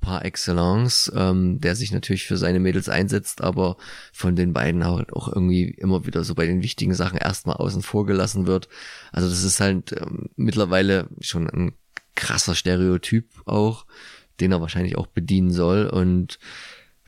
[0.00, 3.76] par excellence, ähm, der sich natürlich für seine Mädels einsetzt, aber
[4.12, 7.82] von den beiden halt auch irgendwie immer wieder so bei den wichtigen Sachen erstmal außen
[7.82, 8.68] vor gelassen wird.
[9.12, 11.72] Also das ist halt ähm, mittlerweile schon ein
[12.14, 13.86] krasser Stereotyp auch,
[14.40, 16.38] den er wahrscheinlich auch bedienen soll und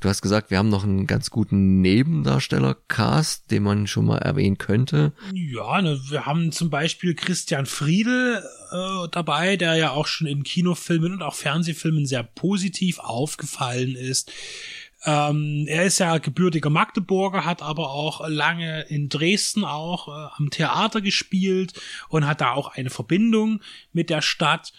[0.00, 4.56] Du hast gesagt, wir haben noch einen ganz guten Nebendarsteller-Cast, den man schon mal erwähnen
[4.56, 5.12] könnte.
[5.32, 10.44] Ja, ne, wir haben zum Beispiel Christian Friedel äh, dabei, der ja auch schon in
[10.44, 14.30] Kinofilmen und auch Fernsehfilmen sehr positiv aufgefallen ist.
[15.04, 20.50] Ähm, er ist ja gebürtiger Magdeburger, hat aber auch lange in Dresden auch äh, am
[20.50, 21.72] Theater gespielt
[22.08, 23.61] und hat da auch eine Verbindung
[23.92, 24.72] mit der Stadt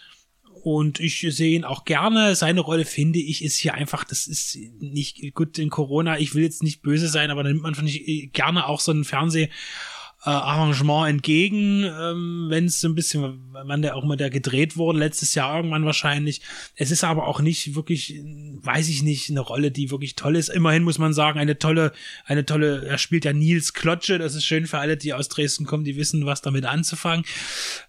[0.62, 2.34] Und ich sehe ihn auch gerne.
[2.34, 6.18] Seine Rolle, finde ich, ist hier einfach, das ist nicht gut in Corona.
[6.18, 8.92] Ich will jetzt nicht böse sein, aber da nimmt man, finde ich, gerne auch so
[8.92, 9.50] einen Fernseh-
[10.24, 14.76] äh, Arrangement entgegen, ähm, wenn es so ein bisschen, wann der auch mal der gedreht
[14.76, 16.42] wurde, letztes Jahr irgendwann wahrscheinlich.
[16.76, 18.20] Es ist aber auch nicht wirklich,
[18.62, 20.50] weiß ich nicht, eine Rolle, die wirklich toll ist.
[20.50, 21.92] Immerhin muss man sagen, eine tolle,
[22.26, 25.64] eine tolle, er spielt ja Nils Klotsche, das ist schön für alle, die aus Dresden
[25.64, 27.24] kommen, die wissen, was damit anzufangen.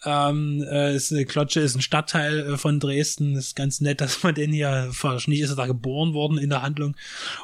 [0.06, 4.36] Ähm, äh, ist, Klotsche ist ein Stadtteil äh, von Dresden, ist ganz nett, dass man
[4.36, 4.92] den hier,
[5.28, 6.96] nicht ist er da geboren worden in der Handlung.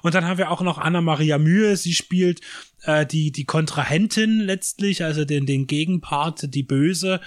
[0.02, 2.40] Und dann haben wir auch noch Anna Maria Mühe, sie spielt
[2.84, 4.40] äh, die, die Kontrahentin
[4.78, 7.20] letztlich, also den, den Gegenpart, die Böse.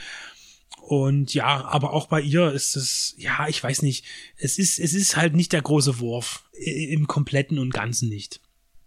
[0.81, 4.05] Und ja, aber auch bei ihr ist es, ja, ich weiß nicht,
[4.37, 6.45] es ist, es ist halt nicht der große Wurf.
[6.53, 8.41] Im Kompletten und Ganzen nicht.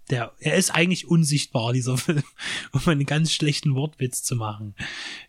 [0.10, 2.23] Der, er ist eigentlich unsichtbar, dieser Film,
[2.71, 4.76] um einen ganz schlechten Wortwitz zu machen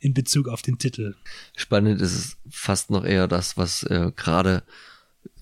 [0.01, 1.15] in Bezug auf den Titel.
[1.57, 4.63] Spannend ist es fast noch eher das, was äh, gerade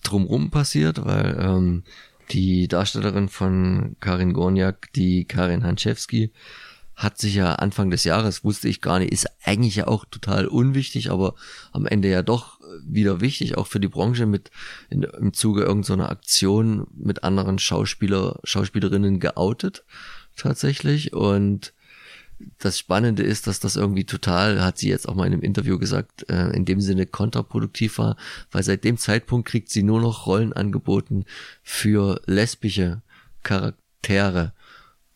[0.02, 1.84] drumrum passiert, weil ähm,
[2.30, 6.32] die Darstellerin von Karin Gorniak, die Karin Hanschewski,
[7.02, 10.46] hat sich ja Anfang des Jahres, wusste ich gar nicht, ist eigentlich ja auch total
[10.46, 11.34] unwichtig, aber
[11.72, 14.50] am Ende ja doch wieder wichtig, auch für die Branche mit
[14.90, 19.84] in, im Zuge irgendeiner Aktion mit anderen Schauspieler, Schauspielerinnen geoutet
[20.36, 21.12] tatsächlich.
[21.12, 21.72] Und
[22.58, 25.78] das Spannende ist, dass das irgendwie total, hat sie jetzt auch mal in einem Interview
[25.78, 28.16] gesagt, äh, in dem Sinne kontraproduktiv war,
[28.50, 31.24] weil seit dem Zeitpunkt kriegt sie nur noch Rollen angeboten
[31.62, 33.02] für lesbische
[33.42, 34.52] Charaktere,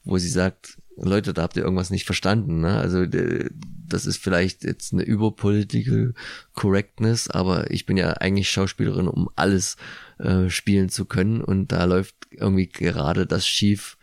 [0.04, 2.60] wo sie sagt, Leute, da habt ihr irgendwas nicht verstanden.
[2.60, 2.78] Ne?
[2.78, 6.14] Also das ist vielleicht jetzt eine überpolitical
[6.54, 9.76] Correctness, aber ich bin ja eigentlich Schauspielerin, um alles
[10.18, 13.98] äh, spielen zu können und da läuft irgendwie gerade das schief,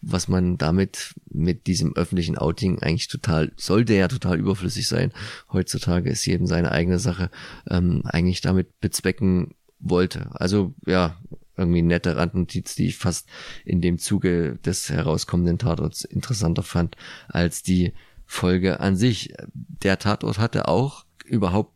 [0.00, 5.12] was man damit mit diesem öffentlichen Outing eigentlich total, sollte ja total überflüssig sein.
[5.52, 7.30] Heutzutage ist jedem seine eigene Sache
[7.68, 10.30] ähm, eigentlich damit bezwecken wollte.
[10.32, 11.16] Also ja,
[11.58, 13.28] irgendwie nette Randnotiz, die ich fast
[13.64, 16.96] in dem Zuge des herauskommenden Tatorts interessanter fand
[17.28, 17.92] als die
[18.26, 19.34] Folge an sich.
[19.54, 21.72] Der Tatort hatte auch überhaupt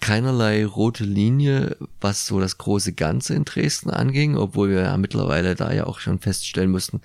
[0.00, 5.54] keinerlei rote Linie, was so das große Ganze in Dresden anging, obwohl wir ja mittlerweile
[5.54, 7.00] da ja auch schon feststellen mussten,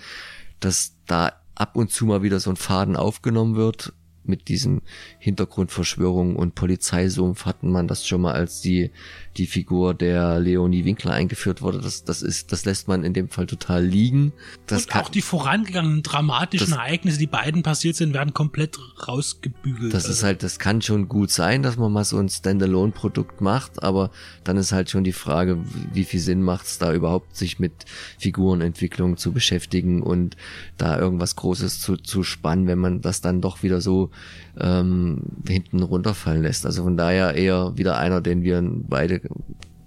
[0.60, 4.81] dass da ab und zu mal wieder so ein Faden aufgenommen wird mit diesem
[5.19, 8.91] Hintergrundverschwörung und Polizeisumpf hatten man das schon mal, als die,
[9.38, 11.79] die Figur der Leonie Winkler eingeführt wurde.
[11.79, 14.34] Das, das ist, das lässt man in dem Fall total liegen.
[14.67, 18.77] Das und kann, auch die vorangegangenen dramatischen das, Ereignisse, die beiden passiert sind, werden komplett
[19.07, 19.93] rausgebügelt.
[19.93, 20.13] Das also.
[20.13, 24.12] ist halt, das kann schon gut sein, dass man mal so ein Standalone-Produkt macht, aber
[24.43, 25.57] dann ist halt schon die Frage,
[25.93, 27.86] wie viel Sinn macht es da überhaupt, sich mit
[28.19, 30.38] Figurenentwicklung zu beschäftigen und
[30.77, 34.11] da irgendwas Großes zu, zu spannen, wenn man das dann doch wieder so
[34.60, 36.65] ähm, hinten runterfallen lässt.
[36.65, 39.21] Also von daher eher wieder einer, den wir beide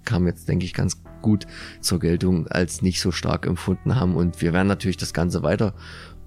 [0.05, 1.47] kam jetzt, denke ich, ganz gut
[1.81, 4.15] zur Geltung, als nicht so stark empfunden haben.
[4.15, 5.73] Und wir werden natürlich das Ganze weiter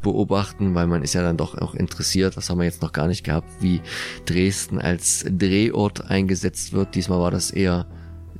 [0.02, 3.08] beobachten, weil man ist ja dann doch auch interessiert, das haben wir jetzt noch gar
[3.08, 3.80] nicht gehabt, wie
[4.26, 6.94] Dresden als Drehort eingesetzt wird.
[6.94, 7.86] Diesmal war das eher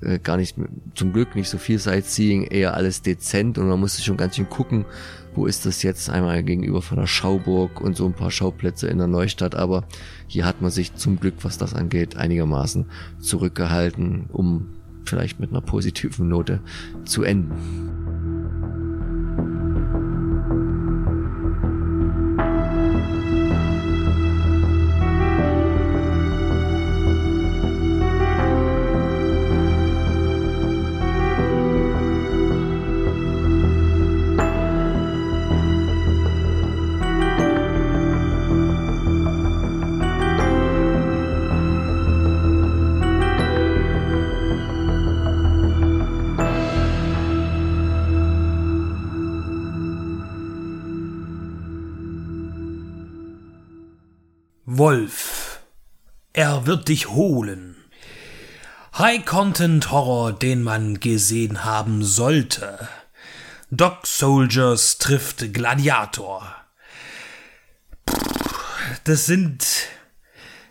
[0.01, 0.57] äh, gar nicht,
[0.95, 4.49] zum Glück nicht so viel Sightseeing, eher alles dezent und man musste schon ganz schön
[4.49, 4.85] gucken,
[5.39, 8.99] wo ist das jetzt einmal gegenüber von der Schauburg und so ein paar Schauplätze in
[8.99, 9.85] der Neustadt, aber
[10.27, 12.87] hier hat man sich zum Glück, was das angeht, einigermaßen
[13.21, 14.67] zurückgehalten, um
[15.05, 16.61] vielleicht mit einer positiven Note
[17.05, 17.98] zu enden.
[56.69, 57.77] Wird dich holen.
[58.97, 62.89] High-Content-Horror, den man gesehen haben sollte.
[63.71, 66.55] Dog Soldiers trifft Gladiator.
[69.05, 69.67] Das sind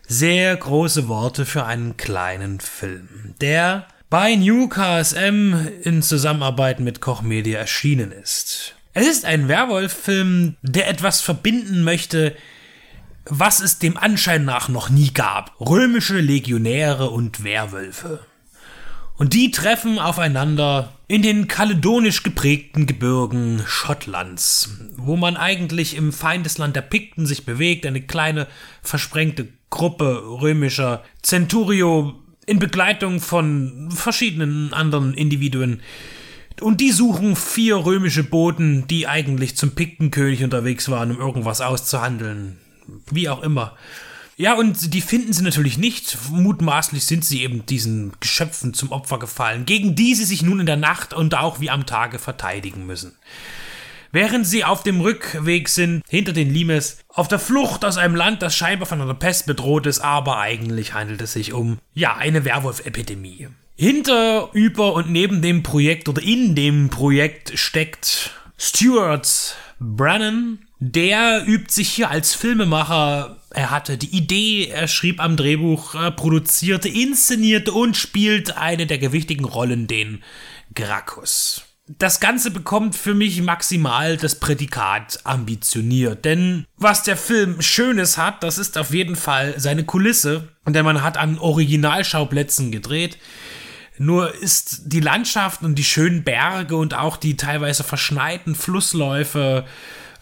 [0.06, 7.22] sehr große Worte für einen kleinen Film, der bei New KSM in Zusammenarbeit mit Koch
[7.22, 8.74] Media erschienen ist.
[8.94, 12.36] Es ist ein Werwolf-Film, der etwas verbinden möchte,
[13.28, 15.54] was es dem Anschein nach noch nie gab.
[15.60, 18.20] Römische Legionäre und Werwölfe.
[19.16, 26.76] Und die treffen aufeinander in den kaledonisch geprägten Gebirgen Schottlands, wo man eigentlich im Feindesland
[26.76, 28.46] der Pikten sich bewegt, eine kleine
[28.82, 32.14] versprengte Gruppe römischer Centurio
[32.46, 35.80] in Begleitung von verschiedenen anderen Individuen.
[36.60, 42.56] Und die suchen vier römische Boten, die eigentlich zum Piktenkönig unterwegs waren, um irgendwas auszuhandeln.
[43.10, 43.76] Wie auch immer.
[44.36, 46.16] Ja, und die finden sie natürlich nicht.
[46.30, 50.66] Mutmaßlich sind sie eben diesen Geschöpfen zum Opfer gefallen, gegen die sie sich nun in
[50.66, 53.16] der Nacht und auch wie am Tage verteidigen müssen.
[54.12, 58.40] Während sie auf dem Rückweg sind, hinter den Limes, auf der Flucht aus einem Land,
[58.40, 62.44] das scheinbar von einer Pest bedroht ist, aber eigentlich handelt es sich um, ja, eine
[62.44, 63.48] Werwolf-Epidemie.
[63.74, 70.60] Hinter, über und neben dem Projekt oder in dem Projekt steckt Stuart Brennan.
[70.80, 73.36] Der übt sich hier als Filmemacher.
[73.50, 78.98] Er hatte die Idee, er schrieb am Drehbuch, er produzierte, inszenierte und spielt eine der
[78.98, 80.22] gewichtigen Rollen, den
[80.74, 81.62] Gracchus.
[81.88, 86.24] Das Ganze bekommt für mich maximal das Prädikat ambitioniert.
[86.24, 90.48] Denn was der Film Schönes hat, das ist auf jeden Fall seine Kulisse.
[90.66, 93.18] Denn man hat an Originalschauplätzen gedreht.
[93.96, 99.64] Nur ist die Landschaft und die schönen Berge und auch die teilweise verschneiten Flussläufe,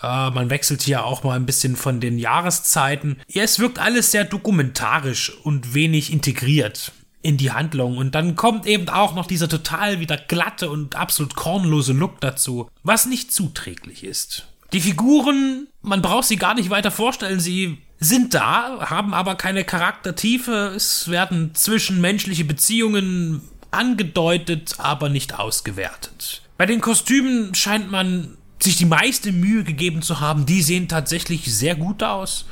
[0.02, 3.18] äh, man wechselt hier auch mal ein bisschen von den Jahreszeiten.
[3.28, 6.92] Ja, es wirkt alles sehr dokumentarisch und wenig integriert
[7.22, 7.98] in die Handlung.
[7.98, 12.70] Und dann kommt eben auch noch dieser total wieder glatte und absolut kornlose Look dazu,
[12.82, 14.46] was nicht zuträglich ist.
[14.72, 19.64] Die Figuren, man braucht sie gar nicht weiter vorstellen, sie sind da, haben aber keine
[19.64, 20.72] Charaktertiefe.
[20.76, 23.40] Es werden zwischenmenschliche Beziehungen
[23.70, 26.42] angedeutet, aber nicht ausgewertet.
[26.58, 30.46] Bei den Kostümen scheint man sich die meiste Mühe gegeben zu haben.
[30.46, 32.46] Die sehen tatsächlich sehr gut aus.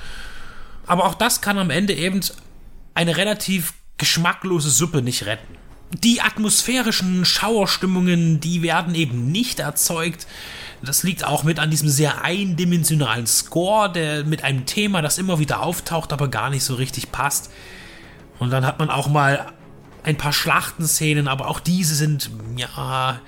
[0.87, 2.21] Aber auch das kann am Ende eben
[2.95, 5.57] eine relativ geschmacklose Suppe nicht retten.
[6.03, 10.27] Die atmosphärischen Schauerstimmungen, die werden eben nicht erzeugt.
[10.83, 15.39] Das liegt auch mit an diesem sehr eindimensionalen Score, der mit einem Thema, das immer
[15.39, 17.51] wieder auftaucht, aber gar nicht so richtig passt.
[18.39, 19.53] Und dann hat man auch mal
[20.03, 23.21] ein paar Schlachtenszenen, aber auch diese sind, ja,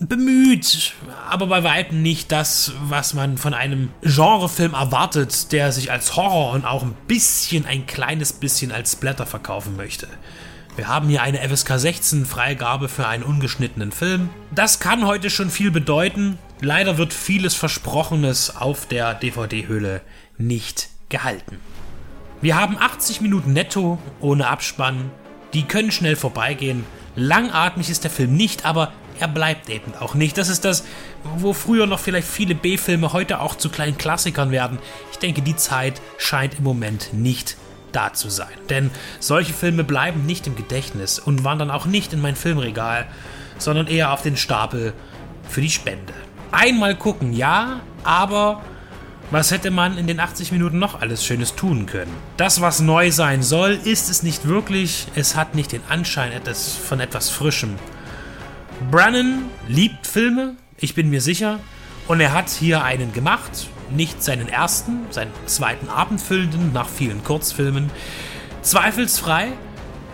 [0.00, 0.94] bemüht,
[1.28, 6.52] aber bei weitem nicht das, was man von einem Genrefilm erwartet, der sich als Horror
[6.52, 10.08] und auch ein bisschen, ein kleines bisschen als Splatter verkaufen möchte.
[10.76, 14.30] Wir haben hier eine FSK 16 Freigabe für einen ungeschnittenen Film.
[14.54, 16.38] Das kann heute schon viel bedeuten.
[16.60, 20.00] Leider wird vieles Versprochenes auf der DVD-Hülle
[20.38, 21.58] nicht gehalten.
[22.40, 25.10] Wir haben 80 Minuten netto ohne Abspann
[25.52, 26.84] die können schnell vorbeigehen.
[27.16, 30.38] Langatmig ist der Film nicht, aber er bleibt eben auch nicht.
[30.38, 30.84] Das ist das,
[31.36, 34.78] wo früher noch vielleicht viele B-Filme heute auch zu kleinen Klassikern werden.
[35.12, 37.56] Ich denke, die Zeit scheint im Moment nicht
[37.92, 38.48] da zu sein.
[38.68, 43.06] Denn solche Filme bleiben nicht im Gedächtnis und wandern auch nicht in mein Filmregal,
[43.58, 44.94] sondern eher auf den Stapel
[45.48, 46.14] für die Spende.
[46.52, 48.62] Einmal gucken, ja, aber
[49.30, 52.12] was hätte man in den 80 Minuten noch alles Schönes tun können?
[52.36, 55.06] Das, was neu sein soll, ist es nicht wirklich.
[55.14, 57.76] Es hat nicht den Anschein etwas von etwas Frischem.
[58.90, 61.60] Brannon liebt Filme, ich bin mir sicher.
[62.08, 63.68] Und er hat hier einen gemacht.
[63.90, 67.90] Nicht seinen ersten, seinen zweiten abendfüllenden nach vielen Kurzfilmen.
[68.62, 69.48] Zweifelsfrei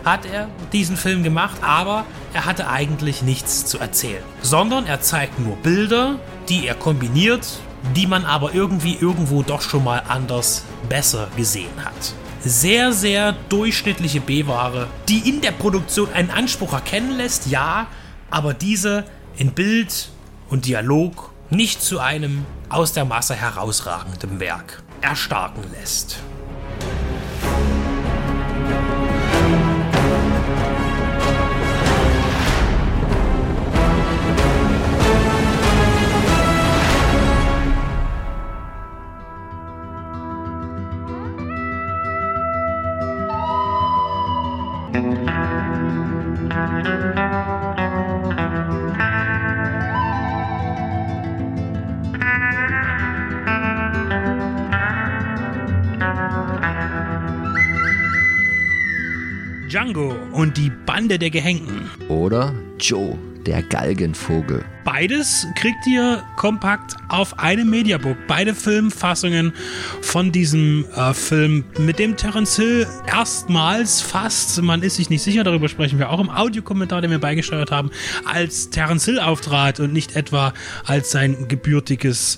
[0.03, 4.23] hat er diesen Film gemacht, aber er hatte eigentlich nichts zu erzählen.
[4.41, 7.59] Sondern er zeigt nur Bilder, die er kombiniert
[7.95, 12.13] die man aber irgendwie irgendwo doch schon mal anders besser gesehen hat.
[12.41, 17.87] Sehr, sehr durchschnittliche B-Ware, die in der Produktion einen Anspruch erkennen lässt, ja,
[18.29, 19.03] aber diese
[19.37, 20.09] in Bild
[20.49, 26.19] und Dialog nicht zu einem aus der Masse herausragenden Werk erstarken lässt.
[60.37, 61.89] Und die Bande der Gehängten.
[62.09, 63.17] Oder Joe,
[63.47, 64.63] der Galgenvogel.
[64.85, 68.15] Beides kriegt ihr kompakt auf einem Mediabook.
[68.27, 69.51] Beide Filmfassungen
[70.01, 75.43] von diesem äh, Film, mit dem Terence Hill erstmals fast, man ist sich nicht sicher,
[75.43, 77.89] darüber sprechen wir auch im Audiokommentar, den wir beigesteuert haben,
[78.31, 80.53] als Terence Hill auftrat und nicht etwa
[80.85, 82.37] als sein gebürtiges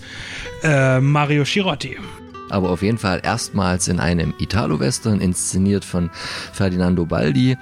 [0.63, 1.97] äh, Mario Scirotti
[2.49, 6.09] aber auf jeden Fall erstmals in einem Italo-Western inszeniert von
[6.51, 7.57] Ferdinando Baldi.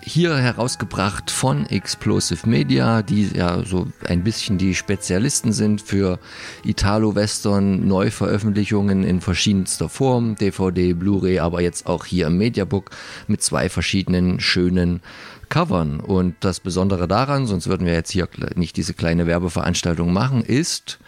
[0.00, 6.18] Hier herausgebracht von Explosive Media, die ja so ein bisschen die Spezialisten sind für
[6.64, 12.90] Italo-Western, Neuveröffentlichungen in verschiedenster Form, DVD, Blu-ray, aber jetzt auch hier im Mediabook
[13.26, 15.00] mit zwei verschiedenen schönen
[15.48, 16.00] Covern.
[16.00, 20.98] Und das Besondere daran, sonst würden wir jetzt hier nicht diese kleine Werbeveranstaltung machen, ist,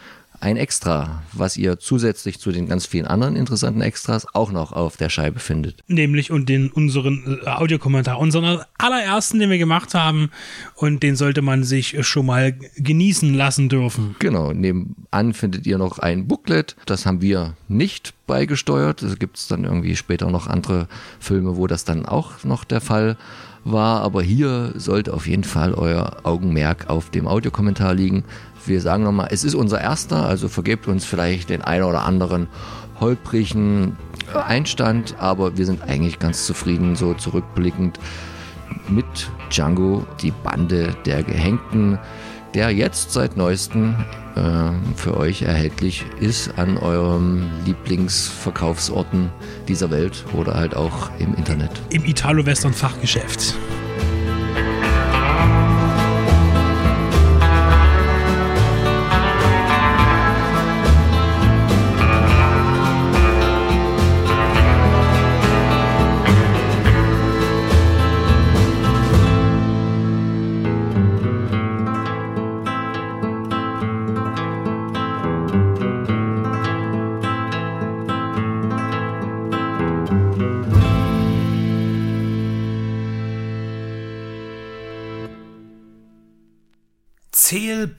[0.41, 4.97] ein Extra, was ihr zusätzlich zu den ganz vielen anderen interessanten Extras auch noch auf
[4.97, 5.83] der Scheibe findet.
[5.87, 10.31] Nämlich und den unseren äh, Audiokommentar, unseren allerersten, den wir gemacht haben
[10.75, 14.17] und den sollte man sich schon mal genießen lassen dürfen.
[14.19, 19.03] Genau, nebenan findet ihr noch ein Booklet, das haben wir nicht beigesteuert.
[19.03, 20.89] Es gibt dann irgendwie später noch andere
[21.19, 23.17] Filme, wo das dann auch noch der Fall
[23.65, 28.25] war, aber hier sollte auf jeden Fall euer Augenmerk auf dem Audiokommentar liegen
[28.67, 32.49] wir sagen nochmal, es ist unser erster, also vergebt uns vielleicht den einen oder anderen
[33.01, 33.97] holprigen
[34.35, 37.99] Einstand, aber wir sind eigentlich ganz zufrieden, so zurückblickend
[38.89, 41.99] mit Django, die Bande der Gehängten,
[42.55, 43.95] der jetzt seit neuestem
[44.37, 49.31] äh, für euch erhältlich ist an eurem Lieblingsverkaufsorten
[49.69, 51.71] dieser Welt oder halt auch im Internet.
[51.91, 53.55] Im Italo-Western-Fachgeschäft.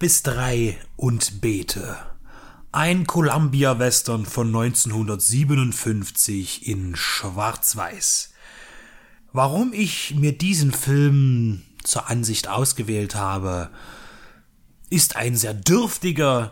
[0.01, 1.95] Bis drei und bete.
[2.71, 8.33] Ein Columbia-Western von 1957 in Schwarz-Weiß.
[9.31, 13.69] Warum ich mir diesen Film zur Ansicht ausgewählt habe,
[14.89, 16.51] ist ein sehr dürftiger,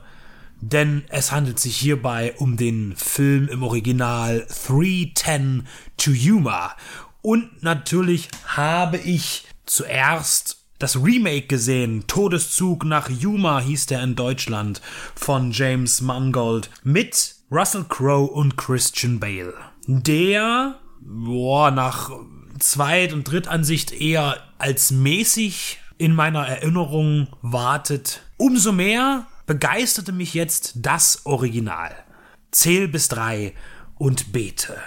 [0.62, 5.66] denn es handelt sich hierbei um den Film im Original 310
[5.98, 6.76] to Yuma.
[7.24, 12.06] Und natürlich habe ich zuerst das Remake gesehen.
[12.08, 14.82] Todeszug nach Yuma hieß der in Deutschland
[15.14, 19.54] von James Mangold mit Russell Crowe und Christian Bale.
[19.88, 22.12] Der, boah, nach
[22.60, 28.22] Zweit- und Drittansicht eher als mäßig in meiner Erinnerung wartet.
[28.38, 31.92] Umso mehr begeisterte mich jetzt das Original.
[32.52, 33.54] Zähl bis drei
[33.98, 34.78] und bete.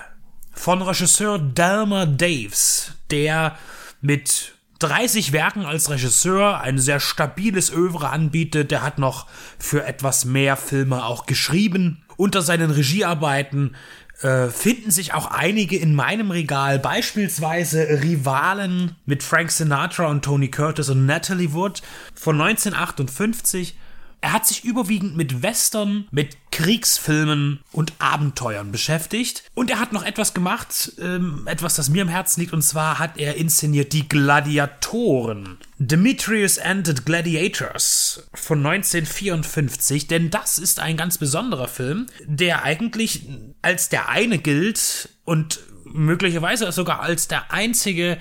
[0.53, 3.57] Von Regisseur Delmer Daves, der
[4.01, 8.71] mit 30 Werken als Regisseur, ein sehr stabiles Övre anbietet.
[8.71, 9.27] Der hat noch
[9.59, 12.03] für etwas mehr Filme auch geschrieben.
[12.17, 13.77] Unter seinen Regiearbeiten
[14.23, 20.49] äh, finden sich auch einige in meinem Regal, beispielsweise Rivalen mit Frank Sinatra und Tony
[20.49, 21.83] Curtis und Natalie Wood
[22.15, 23.77] von 1958
[24.23, 29.43] er hat sich überwiegend mit Western, mit Kriegsfilmen und Abenteuern beschäftigt.
[29.53, 33.01] Und er hat noch etwas gemacht, ähm, etwas, das mir im Herzen liegt, und zwar
[33.01, 35.59] hat er inszeniert die Gladiatoren.
[35.79, 43.27] Demetrius and the Gladiators von 1954, denn das ist ein ganz besonderer Film, der eigentlich
[43.61, 48.19] als der eine gilt und möglicherweise sogar als der einzige,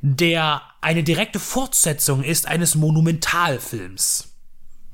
[0.00, 4.29] der eine direkte Fortsetzung ist eines Monumentalfilms.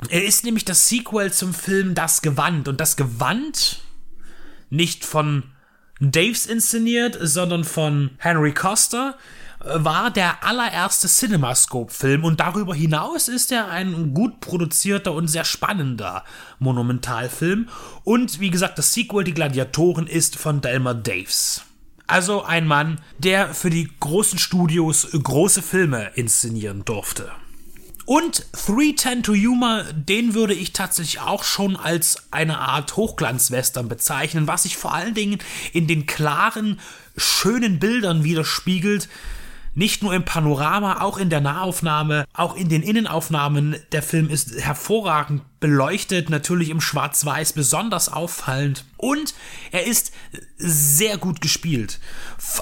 [0.08, 2.68] Er ist nämlich das Sequel zum Film Das Gewand.
[2.68, 3.82] Und das Gewand
[4.70, 5.44] nicht von
[6.00, 9.16] Daves inszeniert, sondern von Henry Costa
[9.60, 16.24] war der allererste CinemaScope-Film und darüber hinaus ist er ein gut produzierter und sehr spannender
[16.58, 17.68] Monumentalfilm.
[18.04, 21.62] Und wie gesagt, das Sequel Die Gladiatoren ist von Delmer Daves.
[22.06, 27.32] Also ein Mann, der für die großen Studios große Filme inszenieren durfte.
[28.06, 34.46] Und 310 to Yuma, den würde ich tatsächlich auch schon als eine Art Hochglanzwestern bezeichnen,
[34.46, 35.40] was sich vor allen Dingen
[35.72, 36.78] in den klaren,
[37.16, 39.08] schönen Bildern widerspiegelt,
[39.74, 43.74] nicht nur im Panorama, auch in der Nahaufnahme, auch in den Innenaufnahmen.
[43.90, 48.84] Der Film ist hervorragend beleuchtet, natürlich im Schwarz-Weiß besonders auffallend.
[48.96, 49.34] Und
[49.72, 50.12] er ist
[50.58, 51.98] sehr gut gespielt.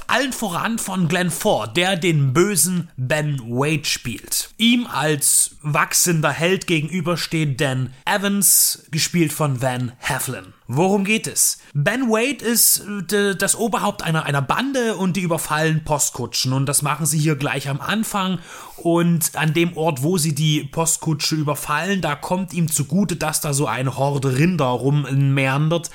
[0.06, 4.48] Allen voran von Glenn Ford, der den bösen Ben Wade spielt.
[4.56, 10.54] Ihm als wachsender Held gegenübersteht Dan Evans, gespielt von Van Heflin.
[10.66, 11.58] Worum geht es?
[11.74, 16.80] Ben Wade ist äh, das Oberhaupt einer, einer Bande und die überfallen Postkutschen und das
[16.80, 18.38] machen sie hier gleich am Anfang
[18.76, 23.52] und an dem Ort, wo sie die Postkutsche überfallen, da kommt ihm zugute, dass da
[23.52, 25.90] so eine Horde Rinder rummeandert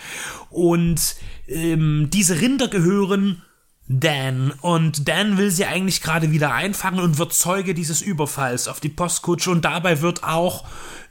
[0.52, 1.16] und
[1.48, 3.42] ähm, diese Rinder gehören
[3.92, 4.52] Dan.
[4.62, 8.90] Und Dan will sie eigentlich gerade wieder einfangen und wird Zeuge dieses Überfalls auf die
[8.90, 9.50] Postkutsche.
[9.50, 10.64] Und dabei wird auch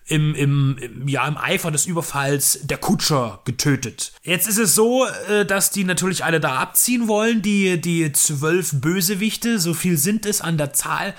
[0.09, 4.13] im, im, ja, im Eifer des Überfalls der Kutscher getötet.
[4.23, 8.73] Jetzt ist es so, äh, dass die natürlich alle da abziehen wollen, die, die zwölf
[8.81, 11.15] Bösewichte, so viel sind es an der Zahl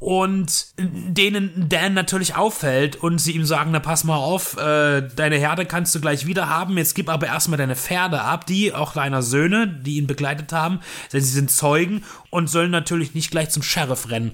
[0.00, 5.36] und denen Dan natürlich auffällt und sie ihm sagen, na pass mal auf, äh, deine
[5.36, 8.92] Herde kannst du gleich wieder haben, jetzt gib aber erstmal deine Pferde ab, die auch
[8.92, 10.80] deiner Söhne, die ihn begleitet haben,
[11.12, 14.32] denn sie sind Zeugen und sollen natürlich nicht gleich zum Sheriff rennen.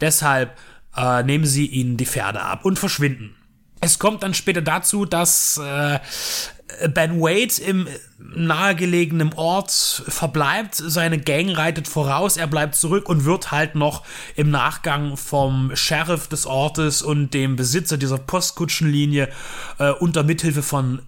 [0.00, 0.58] Deshalb
[0.96, 3.36] äh, nehmen sie ihnen die Pferde ab und verschwinden.
[3.84, 5.98] Es kommt dann später dazu, dass äh,
[6.88, 9.72] Ben Wade im nahegelegenen Ort
[10.06, 14.04] verbleibt, seine Gang reitet voraus, er bleibt zurück und wird halt noch
[14.36, 19.28] im Nachgang vom Sheriff des Ortes und dem Besitzer dieser Postkutschenlinie
[19.78, 21.02] äh, unter Mithilfe von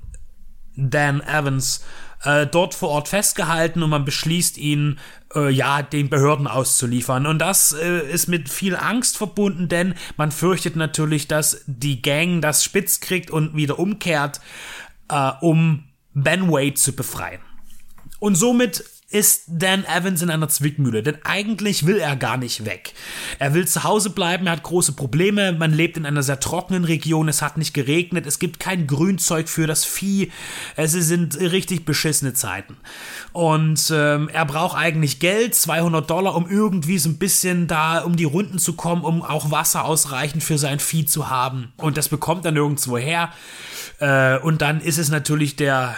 [0.77, 1.85] Dan Evans
[2.25, 4.99] äh, dort vor Ort festgehalten und man beschließt ihn
[5.35, 10.33] äh, ja den Behörden auszuliefern und das äh, ist mit viel Angst verbunden, denn man
[10.33, 14.41] fürchtet natürlich, dass die Gang das spitz kriegt und wieder umkehrt
[15.11, 17.41] äh, um Ben Wade zu befreien.
[18.21, 18.85] Und somit
[19.15, 22.95] ist Dan Evans in einer Zwickmühle, denn eigentlich will er gar nicht weg.
[23.39, 26.85] Er will zu Hause bleiben, er hat große Probleme, man lebt in einer sehr trockenen
[26.85, 30.33] Region, es hat nicht geregnet, es gibt kein Grünzeug für das Vieh,
[30.75, 32.77] es sind richtig beschissene Zeiten.
[33.33, 38.17] Und ähm, er braucht eigentlich Geld, 200 Dollar, um irgendwie so ein bisschen da um
[38.17, 41.73] die Runden zu kommen, um auch Wasser ausreichend für sein Vieh zu haben.
[41.77, 43.31] Und das bekommt er nirgendwo her.
[44.01, 45.95] Äh, und dann ist es natürlich der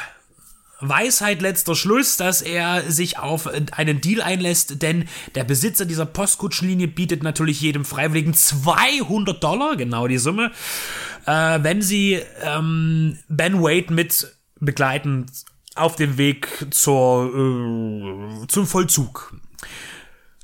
[0.80, 6.88] Weisheit letzter Schluss, dass er sich auf einen Deal einlässt, denn der Besitzer dieser Postkutschenlinie
[6.88, 10.52] bietet natürlich jedem Freiwilligen 200 Dollar, genau die Summe,
[11.26, 15.26] äh, wenn sie ähm, Ben Wade mit begleiten
[15.74, 19.34] auf dem Weg zur, äh, zum Vollzug,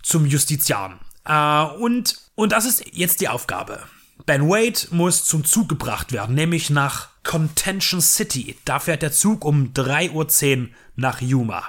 [0.02, 0.98] zum Justizian.
[1.24, 3.80] Äh, und, und das ist jetzt die Aufgabe.
[4.26, 8.56] Ben Wade muss zum Zug gebracht werden, nämlich nach Contention City.
[8.64, 11.64] Da fährt der Zug um 3.10 Uhr nach Yuma.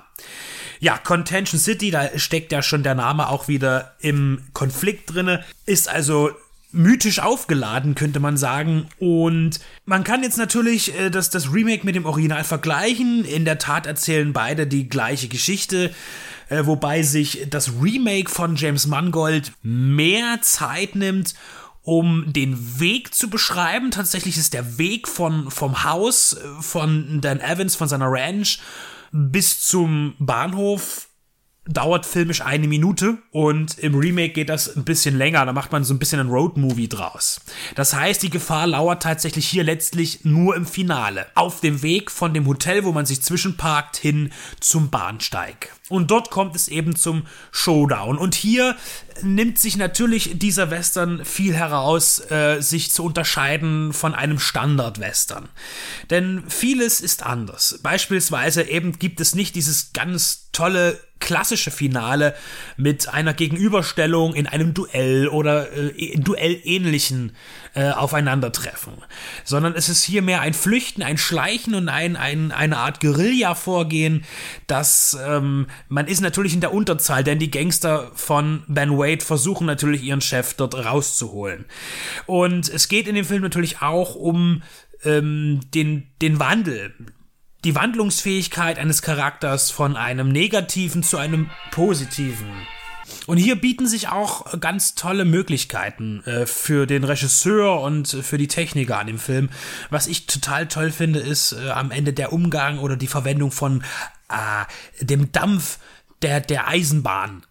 [0.79, 5.87] Ja, Contention City, da steckt ja schon der Name auch wieder im Konflikt drinne, ist
[5.87, 6.31] also
[6.73, 8.89] mythisch aufgeladen, könnte man sagen.
[8.99, 13.23] Und man kann jetzt natürlich äh, das, das Remake mit dem Original vergleichen.
[13.23, 15.91] In der Tat erzählen beide die gleiche Geschichte.
[16.49, 21.35] Äh, wobei sich das Remake von James Mangold mehr Zeit nimmt
[21.83, 23.91] um den Weg zu beschreiben.
[23.91, 28.59] Tatsächlich ist der Weg von, vom Haus äh, von Dan Evans, von seiner Ranch,
[29.11, 31.09] bis zum Bahnhof
[31.65, 35.45] dauert filmisch eine Minute und im Remake geht das ein bisschen länger.
[35.45, 37.39] Da macht man so ein bisschen ein Roadmovie draus.
[37.75, 41.25] Das heißt, die Gefahr lauert tatsächlich hier letztlich nur im Finale.
[41.35, 45.71] Auf dem Weg von dem Hotel, wo man sich zwischenparkt, hin zum Bahnsteig.
[45.89, 48.17] Und dort kommt es eben zum Showdown.
[48.17, 48.75] Und hier
[49.21, 55.47] nimmt sich natürlich dieser Western viel heraus, äh, sich zu unterscheiden von einem Standard-Western.
[56.09, 57.79] Denn vieles ist anders.
[57.83, 62.35] Beispielsweise eben gibt es nicht dieses ganz tolle klassische Finale
[62.77, 67.35] mit einer Gegenüberstellung in einem Duell oder äh, Duellähnlichen
[67.73, 68.93] äh, Aufeinandertreffen,
[69.43, 74.25] sondern es ist hier mehr ein Flüchten, ein Schleichen und ein, ein, eine Art Guerilla-Vorgehen,
[74.67, 79.65] das ähm, man ist natürlich in der Unterzahl, denn die Gangster von Ben Wade versuchen
[79.65, 81.65] natürlich ihren Chef dort rauszuholen.
[82.25, 84.61] Und es geht in dem Film natürlich auch um
[85.05, 86.93] ähm, den, den Wandel,
[87.63, 92.49] die Wandlungsfähigkeit eines Charakters von einem negativen zu einem positiven.
[93.25, 98.47] Und hier bieten sich auch ganz tolle Möglichkeiten äh, für den Regisseur und für die
[98.47, 99.49] Techniker an dem Film.
[99.89, 103.83] Was ich total toll finde, ist äh, am Ende der Umgang oder die Verwendung von
[104.29, 105.79] äh, dem Dampf
[106.21, 107.43] der, der Eisenbahn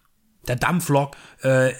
[0.47, 1.73] der Dampflok, äh,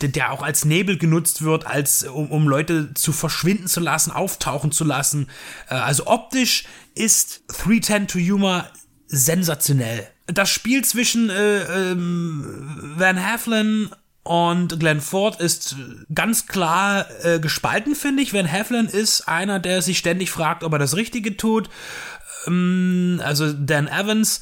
[0.00, 4.72] der auch als Nebel genutzt wird, als um, um Leute zu verschwinden zu lassen, auftauchen
[4.72, 5.28] zu lassen.
[5.68, 8.66] Äh, also optisch ist 310 to Humor
[9.08, 10.06] sensationell.
[10.26, 13.90] Das Spiel zwischen äh, ähm, Van Heflin
[14.24, 15.76] und Glenn Ford ist
[16.12, 18.34] ganz klar äh, gespalten, finde ich.
[18.34, 21.70] Van Heflin ist einer, der sich ständig fragt, ob er das Richtige tut.
[22.46, 24.40] Ähm, also Dan Evans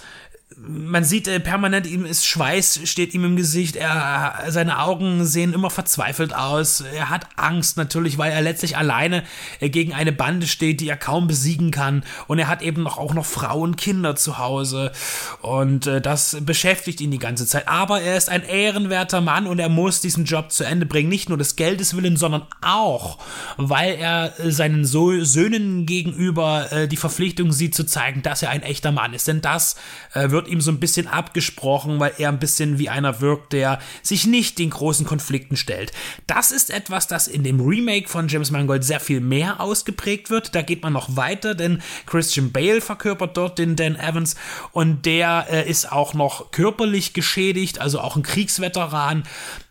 [0.56, 5.52] man sieht äh, permanent, ihm ist Schweiß, steht ihm im Gesicht, er, seine Augen sehen
[5.52, 9.24] immer verzweifelt aus, er hat Angst natürlich, weil er letztlich alleine
[9.60, 12.04] äh, gegen eine Bande steht, die er kaum besiegen kann.
[12.26, 14.92] Und er hat eben noch, auch noch Frauen, Kinder zu Hause.
[15.40, 19.58] Und äh, das beschäftigt ihn die ganze Zeit, aber er ist ein ehrenwerter Mann und
[19.58, 23.18] er muss diesen Job zu Ende bringen, nicht nur des Geldes willen, sondern auch,
[23.56, 28.50] weil er äh, seinen so Söhnen gegenüber äh, die Verpflichtung sieht zu zeigen, dass er
[28.50, 29.76] ein echter Mann ist, denn das
[30.14, 33.52] äh, wird wird ihm so ein bisschen abgesprochen, weil er ein bisschen wie einer wirkt,
[33.52, 35.92] der sich nicht den großen Konflikten stellt.
[36.26, 40.54] Das ist etwas, das in dem Remake von James Mangold sehr viel mehr ausgeprägt wird.
[40.54, 44.36] Da geht man noch weiter, denn Christian Bale verkörpert dort den Dan Evans
[44.72, 49.24] und der äh, ist auch noch körperlich geschädigt, also auch ein Kriegsveteran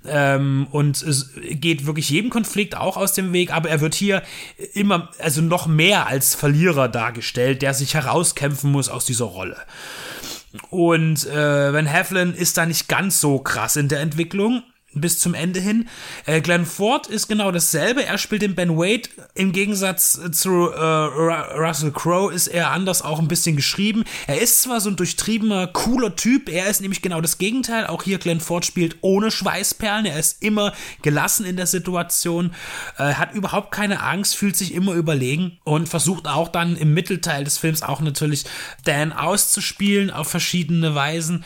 [0.06, 1.06] ähm, und
[1.52, 4.24] geht wirklich jedem Konflikt auch aus dem Weg, aber er wird hier
[4.74, 9.58] immer, also noch mehr als Verlierer dargestellt, der sich herauskämpfen muss aus dieser Rolle.
[10.70, 14.64] Und äh, Van Heflin ist da nicht ganz so krass in der Entwicklung
[14.96, 15.88] bis zum Ende hin.
[16.26, 18.06] Äh, Glenn Ford ist genau dasselbe.
[18.06, 19.10] Er spielt den Ben Wade.
[19.36, 24.04] Im Gegensatz zu äh, Russell Crowe ist er anders auch ein bisschen geschrieben.
[24.28, 26.50] Er ist zwar so ein durchtriebener, cooler Typ.
[26.50, 27.88] Er ist nämlich genau das Gegenteil.
[27.88, 30.06] Auch hier Glenn Ford spielt ohne Schweißperlen.
[30.06, 32.54] Er ist immer gelassen in der Situation,
[32.98, 37.44] äh, hat überhaupt keine Angst, fühlt sich immer überlegen und versucht auch dann im Mittelteil
[37.44, 38.46] des Films auch natürlich
[38.86, 41.44] Dan auszuspielen auf verschiedene Weisen.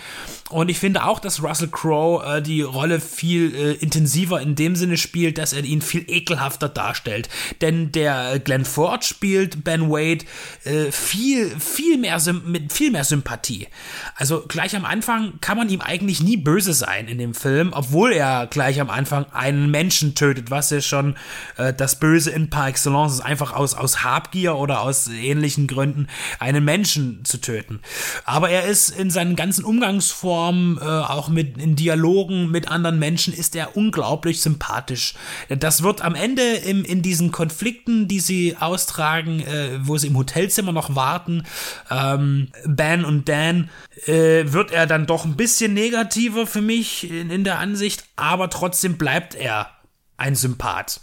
[0.49, 4.75] Und ich finde auch, dass Russell Crowe äh, die Rolle viel äh, intensiver in dem
[4.75, 7.29] Sinne spielt, dass er ihn viel ekelhafter darstellt.
[7.61, 10.25] Denn der Glenn Ford spielt Ben Wade
[10.63, 13.67] äh, viel, viel mehr mit viel mehr Sympathie.
[14.15, 18.11] Also gleich am Anfang kann man ihm eigentlich nie böse sein in dem Film, obwohl
[18.11, 21.15] er gleich am Anfang einen Menschen tötet, was ja schon
[21.57, 26.07] äh, das Böse in par excellence ist, einfach aus, aus Habgier oder aus ähnlichen Gründen
[26.39, 27.79] einen Menschen zu töten.
[28.25, 32.99] Aber er ist in seinen ganzen Umgangsformen Form, äh, auch mit in Dialogen mit anderen
[32.99, 35.15] Menschen ist er unglaublich sympathisch.
[35.49, 40.17] Das wird am Ende im, in diesen Konflikten, die sie austragen, äh, wo sie im
[40.17, 41.43] Hotelzimmer noch warten,
[41.89, 43.69] ähm, Ben und Dan,
[44.05, 48.49] äh, wird er dann doch ein bisschen negativer für mich in, in der Ansicht, aber
[48.49, 49.69] trotzdem bleibt er
[50.17, 51.01] ein Sympath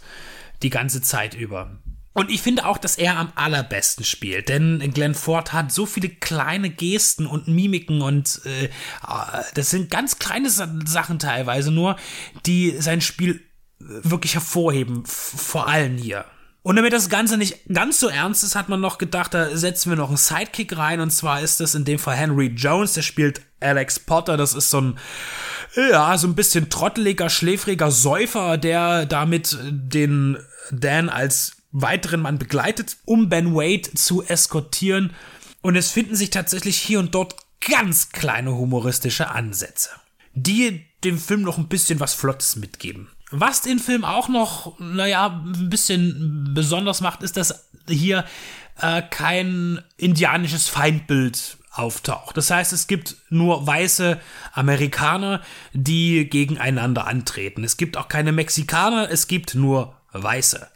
[0.61, 1.71] die ganze Zeit über.
[2.15, 6.07] Und ich finde auch, dass er am allerbesten spielt, denn Glenn Ford hat so viele
[6.07, 8.69] kleine Gesten und Mimiken und äh,
[9.53, 11.97] das sind ganz kleine Sachen teilweise nur,
[12.45, 13.41] die sein Spiel
[13.79, 16.23] wirklich hervorheben, vor allen hier.
[16.61, 19.91] Und damit das Ganze nicht ganz so ernst ist, hat man noch gedacht, da setzen
[19.91, 21.01] wir noch einen Sidekick rein.
[21.01, 24.35] Und zwar ist das in dem Fall Henry Jones, der spielt Alex Potter.
[24.37, 24.99] Das ist so ein,
[25.75, 30.37] ja, so ein bisschen trotteliger, schläfriger Säufer, der damit den
[30.71, 35.13] Dan als weiteren Mann begleitet, um Ben Wade zu eskortieren.
[35.61, 39.89] Und es finden sich tatsächlich hier und dort ganz kleine humoristische Ansätze,
[40.33, 43.09] die dem Film noch ein bisschen was Flottes mitgeben.
[43.31, 48.23] Was den Film auch noch, naja, ein bisschen besonders macht, ist, dass hier
[48.79, 52.37] äh, kein indianisches Feindbild auftaucht.
[52.37, 54.21] Das heißt, es gibt nur weiße
[54.53, 55.41] Amerikaner,
[55.73, 57.65] die gegeneinander antreten.
[57.65, 60.69] Es gibt auch keine Mexikaner, es gibt nur Weiße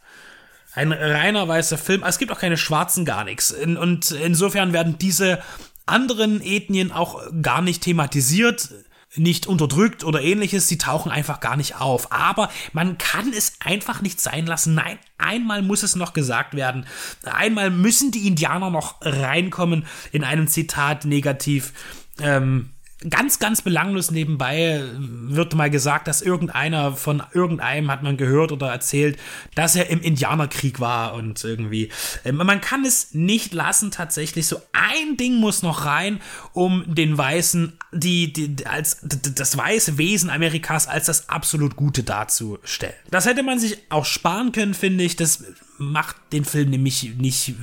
[0.72, 2.02] ein reiner weißer Film.
[2.04, 3.50] Es gibt auch keine Schwarzen, gar nichts.
[3.50, 5.40] In, und insofern werden diese
[5.86, 8.70] anderen Ethnien auch gar nicht thematisiert,
[9.16, 10.68] nicht unterdrückt oder ähnliches.
[10.68, 12.12] Sie tauchen einfach gar nicht auf.
[12.12, 14.74] Aber man kann es einfach nicht sein lassen.
[14.74, 16.86] Nein, einmal muss es noch gesagt werden.
[17.24, 21.72] Einmal müssen die Indianer noch reinkommen in einem Zitat negativ.
[22.20, 22.70] Ähm,
[23.08, 28.70] ganz, ganz belanglos nebenbei wird mal gesagt, dass irgendeiner von irgendeinem hat man gehört oder
[28.70, 29.18] erzählt,
[29.54, 31.90] dass er im Indianerkrieg war und irgendwie.
[32.24, 34.46] Ähm, man kann es nicht lassen, tatsächlich.
[34.46, 36.20] So ein Ding muss noch rein,
[36.52, 42.94] um den Weißen, die, die als das weiße Wesen Amerikas als das absolut Gute darzustellen.
[43.10, 45.16] Das hätte man sich auch sparen können, finde ich.
[45.16, 45.44] Das
[45.78, 47.54] macht den Film nämlich nicht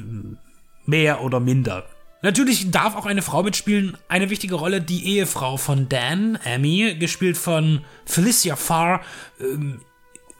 [0.86, 1.86] mehr oder minder
[2.28, 3.97] Natürlich darf auch eine Frau mitspielen.
[4.09, 8.99] Eine wichtige Rolle, die Ehefrau von Dan, Amy, gespielt von Felicia Farr,
[9.39, 9.80] ähm,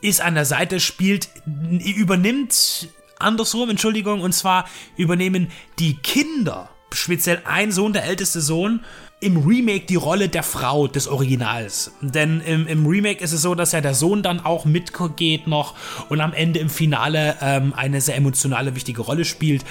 [0.02, 4.68] ist an der Seite, spielt, übernimmt andersrum, Entschuldigung, und zwar
[4.98, 8.84] übernehmen die Kinder, speziell ein Sohn, der älteste Sohn,
[9.20, 11.92] im Remake die Rolle der Frau des Originals.
[12.02, 15.74] Denn im, im, Remake ist es so, dass ja der Sohn dann auch mitgeht noch
[16.10, 19.66] und am Ende im Finale ähm, eine sehr emotionale, wichtige Rolle spielt.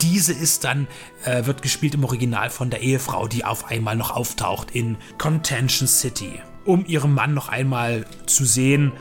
[0.00, 0.86] Diese ist dann,
[1.24, 5.88] äh, wird gespielt im Original von der Ehefrau, die auf einmal noch auftaucht in Contention
[5.88, 8.92] City, um ihren Mann noch einmal zu sehen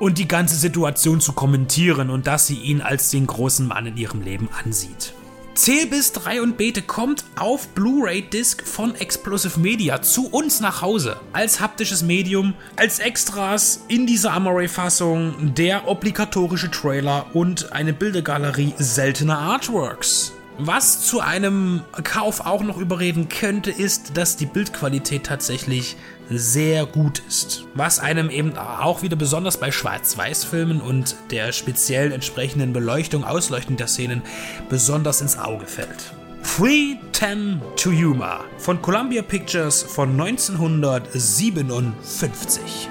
[0.00, 3.96] und die ganze Situation zu kommentieren und dass sie ihn als den großen Mann in
[3.96, 5.14] ihrem Leben ansieht.
[5.54, 11.16] Zähl bis 3 und Bete kommt auf Blu-ray-Disc von Explosive Media zu uns nach Hause.
[11.32, 19.38] Als haptisches Medium, als Extras in dieser Amaray-Fassung, der obligatorische Trailer und eine Bildergalerie seltener
[19.38, 20.32] Artworks.
[20.58, 25.96] Was zu einem Kauf auch noch überreden könnte, ist, dass die Bildqualität tatsächlich
[26.30, 27.64] sehr gut ist.
[27.74, 33.88] Was einem eben auch wieder besonders bei Schwarz-Weiß-Filmen und der speziellen entsprechenden Beleuchtung, Ausleuchtung der
[33.88, 34.22] Szenen
[34.68, 36.14] besonders ins Auge fällt.
[36.56, 42.90] 310 to Yuma von Columbia Pictures von 1957.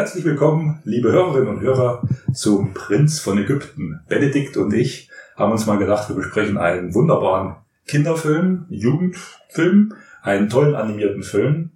[0.00, 2.00] Herzlich willkommen, liebe Hörerinnen und Hörer,
[2.32, 4.00] zum Prinz von Ägypten.
[4.08, 9.92] Benedikt und ich haben uns mal gedacht, wir besprechen einen wunderbaren Kinderfilm, Jugendfilm,
[10.22, 11.72] einen tollen animierten Film.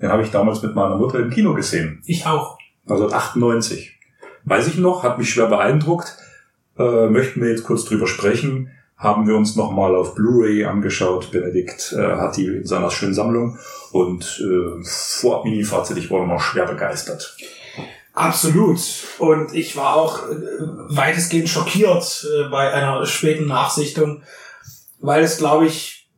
[0.00, 2.00] Den habe ich damals mit meiner Mutter im Kino gesehen.
[2.06, 2.58] Ich auch.
[2.84, 3.98] 1998.
[4.44, 6.16] Weiß ich noch, hat mich schwer beeindruckt.
[6.78, 8.70] Äh, möchten wir jetzt kurz drüber sprechen.
[8.96, 11.32] Haben wir uns nochmal auf Blu-ray angeschaut.
[11.32, 13.58] Benedikt äh, hat die in seiner schönen Sammlung.
[13.90, 17.36] Und äh, vor Mini-Fazit, ich war noch schwer begeistert.
[18.14, 18.80] Absolut.
[19.18, 20.36] Und ich war auch äh,
[20.88, 24.22] weitestgehend schockiert äh, bei einer späten Nachsichtung,
[25.00, 26.08] weil es, glaube ich,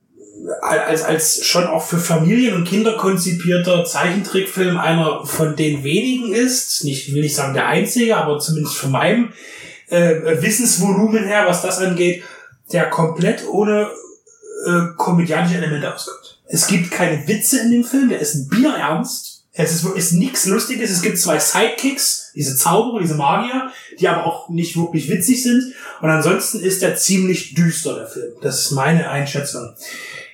[0.61, 6.85] als, als schon auch für Familien und Kinder konzipierter Zeichentrickfilm einer von den wenigen ist.
[6.85, 9.33] Nicht, will nicht sagen der einzige, aber zumindest von meinem
[9.89, 12.23] äh, Wissensvolumen her, was das angeht,
[12.73, 13.89] der komplett ohne
[14.67, 16.43] äh, komödiantische Elemente auskommt.
[16.49, 20.91] Es gibt keine Witze in dem Film, der ist bierernst es ist, ist nichts Lustiges.
[20.91, 25.73] Es gibt zwei Sidekicks, diese Zauberer, diese Magier, die aber auch nicht wirklich witzig sind.
[26.03, 28.33] Und ansonsten ist er ziemlich düster, der Film.
[28.43, 29.75] Das ist meine Einschätzung.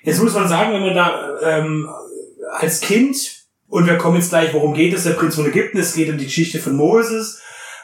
[0.03, 1.89] Jetzt muss man sagen, wenn man da ähm,
[2.59, 3.17] als Kind,
[3.69, 6.19] und wir kommen jetzt gleich, worum geht es, der Prinz von Ägypten, es geht um
[6.19, 7.41] die Geschichte von Moses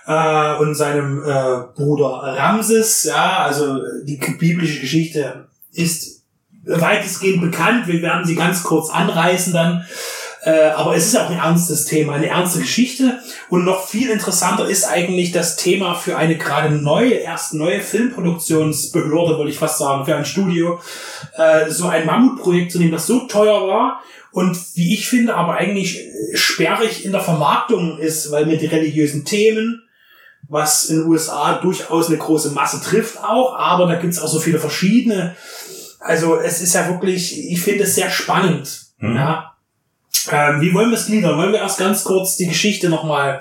[0.06, 6.24] äh, und seinem äh, Bruder Ramses, ja, also die biblische Geschichte ist
[6.64, 7.86] weitestgehend bekannt.
[7.86, 9.86] Wir werden sie ganz kurz anreißen dann.
[10.48, 13.18] Äh, aber es ist auch ein ernstes Thema, eine ernste Geschichte.
[13.50, 19.36] Und noch viel interessanter ist eigentlich das Thema für eine gerade neue, erst neue Filmproduktionsbehörde,
[19.36, 20.80] wollte ich fast sagen, für ein Studio,
[21.36, 25.56] äh, so ein Mammutprojekt zu nehmen, das so teuer war und wie ich finde, aber
[25.56, 26.00] eigentlich
[26.32, 29.82] sperrig in der Vermarktung ist, weil mir die religiösen Themen,
[30.48, 34.40] was in den USA durchaus eine große Masse trifft auch, aber da gibt's auch so
[34.40, 35.36] viele verschiedene.
[36.00, 38.86] Also es ist ja wirklich, ich finde es sehr spannend.
[38.98, 39.16] Mhm.
[39.16, 39.47] Ja,
[40.30, 41.38] ähm, wie wollen wir es gliedern?
[41.38, 43.40] Wollen wir erst ganz kurz die Geschichte nochmal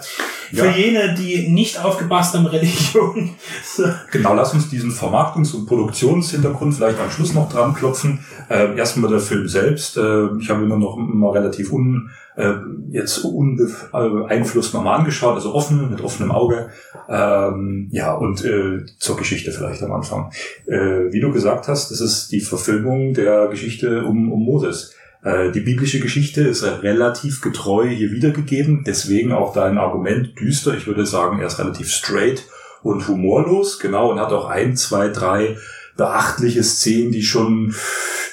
[0.51, 0.75] für ja.
[0.75, 3.36] jene, die nicht aufgepasst haben, Religion.
[4.11, 8.19] genau, lass uns diesen Vermarktungs- und Produktionshintergrund vielleicht am Schluss noch dran klopfen.
[8.49, 9.97] Äh, erstmal der Film selbst.
[9.97, 12.53] Äh, ich habe immer noch immer relativ un, äh,
[12.89, 16.69] jetzt unbeeinflusst äh, nochmal angeschaut, also offen, mit offenem Auge.
[17.09, 20.32] Ähm, ja, und äh, zur Geschichte vielleicht am Anfang.
[20.65, 24.93] Äh, wie du gesagt hast, das ist die Verfilmung der Geschichte um, um Moses.
[25.24, 30.76] Äh, die biblische Geschichte ist relativ getreu hier wiedergegeben, deswegen auch dein Argument düster.
[30.76, 32.43] Ich würde sagen, er ist relativ straight
[32.84, 35.57] und humorlos, genau, und hat auch ein, zwei, drei
[35.97, 37.74] beachtliche Szenen, die schon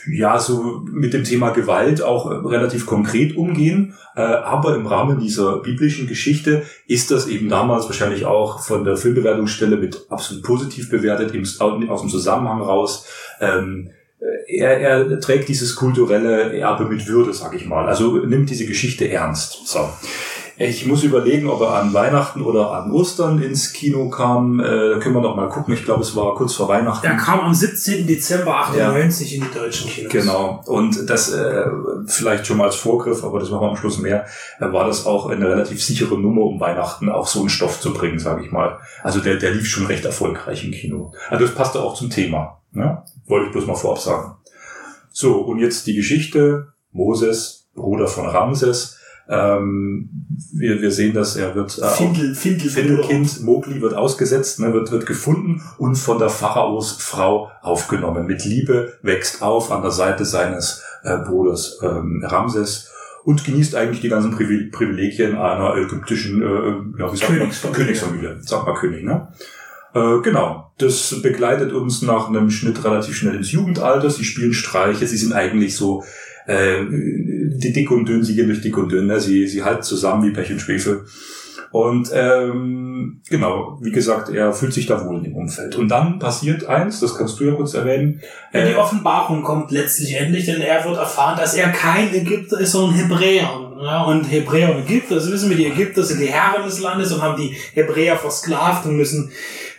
[0.07, 3.95] ja so mit dem Thema Gewalt auch relativ konkret umgehen.
[4.15, 8.97] Äh, aber im Rahmen dieser biblischen Geschichte ist das eben damals wahrscheinlich auch von der
[8.97, 11.33] Filmbewertungsstelle mit absolut positiv bewertet,
[11.89, 13.07] aus dem Zusammenhang raus.
[13.41, 13.91] Ähm,
[14.47, 17.87] er, er trägt dieses kulturelle Erbe mit Würde, sag ich mal.
[17.87, 19.67] Also nimmt diese Geschichte ernst.
[19.67, 19.89] So.
[20.57, 24.61] Ich muss überlegen, ob er an Weihnachten oder an Ostern ins Kino kam.
[24.61, 25.75] Äh, da können wir noch mal gucken.
[25.75, 27.05] Ich glaube, es war kurz vor Weihnachten.
[27.05, 28.07] Er kam am 17.
[28.07, 29.39] Dezember 98 ja.
[29.39, 30.13] in die deutschen Kinos.
[30.13, 30.63] Genau.
[30.67, 31.65] Und das äh,
[32.07, 34.27] vielleicht schon mal als Vorgriff, aber das machen wir am Schluss mehr.
[34.61, 37.93] Äh, war das auch eine relativ sichere Nummer, um Weihnachten auch so einen Stoff zu
[37.93, 38.79] bringen, sage ich mal.
[39.03, 41.13] Also der, der lief schon recht erfolgreich im Kino.
[41.31, 42.61] Also das passte auch zum Thema.
[42.75, 43.03] Ne?
[43.27, 44.37] Wollte ich bloß mal vorab sagen.
[45.11, 46.73] So, und jetzt die Geschichte.
[46.93, 48.99] Moses, Bruder von Ramses.
[49.29, 50.11] Ähm,
[50.53, 54.93] wir, wir sehen, dass er wird äh, Findel, Findel, Findelkind Mowgli wird ausgesetzt, ne, wird,
[54.93, 58.27] wird gefunden und von der Pharaos Frau aufgenommen.
[58.27, 62.91] Mit Liebe wächst auf an der Seite seines äh, Bruders ähm, Ramses
[63.25, 67.85] und genießt eigentlich die ganzen Privilegien einer ägyptischen äh, ja, wie sagt Königsfamilie.
[67.85, 68.37] Königsfamilie.
[68.43, 69.29] Sag mal König, ne?
[69.95, 70.73] Äh, genau.
[70.79, 74.11] Das begleitet uns nach einem Schnitt relativ schnell ins Jugendalter.
[74.11, 76.03] Sie spielen Streiche, sie sind eigentlich so
[76.47, 79.21] äh, die dick und dünn, sie gehen durch dick und dünn, ne?
[79.21, 81.05] sie, sie halten zusammen wie Pech und Schwefel.
[81.71, 85.75] Und ähm, genau, wie gesagt, er fühlt sich da wohl in dem Umfeld.
[85.75, 88.21] Und dann passiert eins, das kannst du ja kurz erwähnen.
[88.53, 92.71] Ja, die Offenbarung kommt letztlich endlich, denn er wird erfahren, dass er kein Ägypter ist,
[92.71, 93.51] sondern Hebräer.
[93.83, 97.11] Ja, und Hebräer und Ägypter, das wissen wir, die Ägypter sind die Herren des Landes
[97.11, 99.33] und haben die Hebräer versklavt und müssen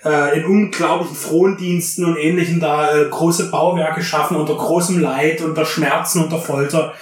[0.05, 5.65] äh, in unglaublichen Frondiensten und ähnlichen da äh, große Bauwerke schaffen unter großem Leid, unter
[5.65, 6.93] Schmerzen, unter Folter.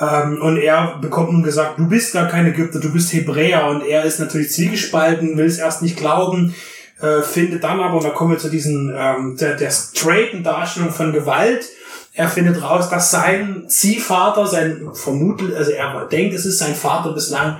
[0.00, 3.66] Ähm, und er bekommt nun gesagt, du bist gar kein Ägypter, du bist Hebräer.
[3.66, 6.54] Und er ist natürlich zwiegespalten, will es erst nicht glauben,
[7.00, 10.90] äh, findet dann aber, und da kommen wir zu diesen, ähm, der, der straighten Darstellung
[10.90, 11.66] von Gewalt,
[12.16, 17.12] er findet raus, dass sein Ziehvater, sein vermutet, also er denkt, es ist sein Vater
[17.12, 17.58] bislang,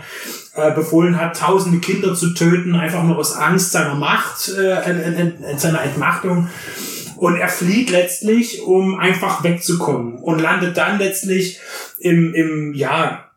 [0.57, 5.15] äh, befohlen hat, tausende Kinder zu töten, einfach nur aus Angst seiner Macht, äh, in,
[5.15, 6.49] in, in seiner Entmachtung.
[7.17, 11.61] Und er flieht letztlich, um einfach wegzukommen und landet dann letztlich
[11.99, 13.31] im, im ja,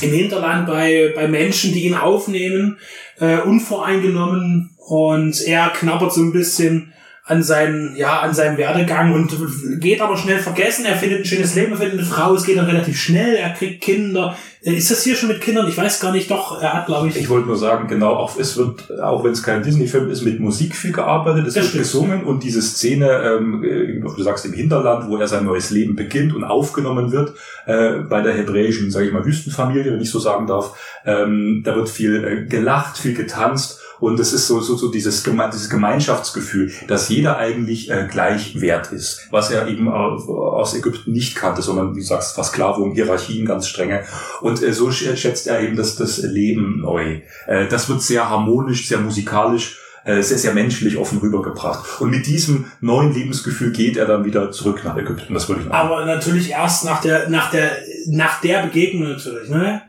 [0.00, 2.78] im Hinterland bei, bei Menschen, die ihn aufnehmen,
[3.18, 6.92] äh, unvoreingenommen und er knabbert so ein bisschen
[7.24, 9.36] an seinen, ja, an seinem Werdegang und
[9.80, 10.86] geht aber schnell vergessen.
[10.86, 13.50] Er findet ein schönes Leben, er findet eine Frau, es geht dann relativ schnell, er
[13.50, 14.36] kriegt Kinder.
[14.62, 15.68] Äh, Ist das hier schon mit Kindern?
[15.68, 17.16] Ich weiß gar nicht, doch, er hat, glaube ich.
[17.16, 20.40] Ich wollte nur sagen, genau, auch, es wird, auch wenn es kein Disney-Film ist, mit
[20.40, 21.84] Musik viel gearbeitet, es Das wird stimmt.
[21.84, 25.96] gesungen und diese Szene, ähm, äh, du sagst im Hinterland, wo er sein neues Leben
[25.96, 27.34] beginnt und aufgenommen wird,
[27.66, 30.72] äh, bei der hebräischen, sage ich mal, Wüstenfamilie, wenn ich so sagen darf,
[31.04, 35.24] ähm, da wird viel äh, gelacht, viel getanzt und es ist so, so, so dieses,
[35.24, 40.74] Geme dieses Gemeinschaftsgefühl, dass jeder eigentlich äh, gleich wert ist, was er eben au- aus
[40.74, 44.04] Ägypten nicht kannte, sondern, wie du sagst, Versklavung, Hierarchien ganz strenge.
[44.40, 47.20] Und äh, so sch- schätzt er eben das, das Leben neu.
[47.46, 52.00] Äh, das wird sehr harmonisch, sehr musikalisch, äh, sehr, sehr menschlich offen rübergebracht.
[52.00, 55.34] Und mit diesem neuen Lebensgefühl geht er dann wieder zurück nach Ägypten.
[55.34, 57.72] Das würde ich noch Aber natürlich erst nach der, nach der,
[58.06, 59.82] nach der Begegnung natürlich, ne?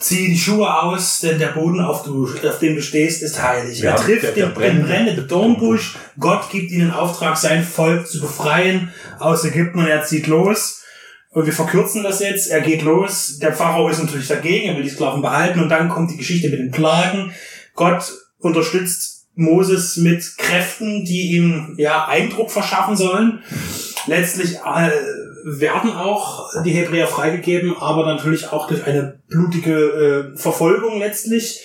[0.00, 3.80] Zieh die Schuhe aus, denn der Boden, auf, du, auf dem du stehst, ist heilig.
[3.80, 5.96] Ja, er trifft der- der den, den brennende brennenden Dornbusch.
[6.20, 10.82] Gott gibt ihnen Auftrag, sein Volk zu befreien aus Ägypten und er zieht los.
[11.30, 12.48] Und wir verkürzen das jetzt.
[12.50, 13.38] Er geht los.
[13.40, 14.68] Der Pharao ist natürlich dagegen.
[14.68, 15.60] Er will die Sklaven behalten.
[15.60, 17.32] Und dann kommt die Geschichte mit den Plagen.
[17.74, 23.42] Gott unterstützt Moses mit Kräften, die ihm ja Eindruck verschaffen sollen.
[24.06, 24.90] Letztlich äh,
[25.44, 31.60] werden auch die Hebräer freigegeben, aber natürlich auch durch eine blutige äh, Verfolgung letztlich.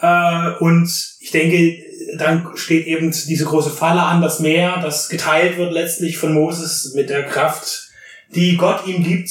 [0.00, 0.90] Äh, und
[1.20, 1.76] ich denke,
[2.16, 6.92] dann steht eben diese große Falle an, das Meer, das geteilt wird letztlich von Moses
[6.94, 7.88] mit der Kraft,
[8.34, 9.30] die Gott ihm gibt.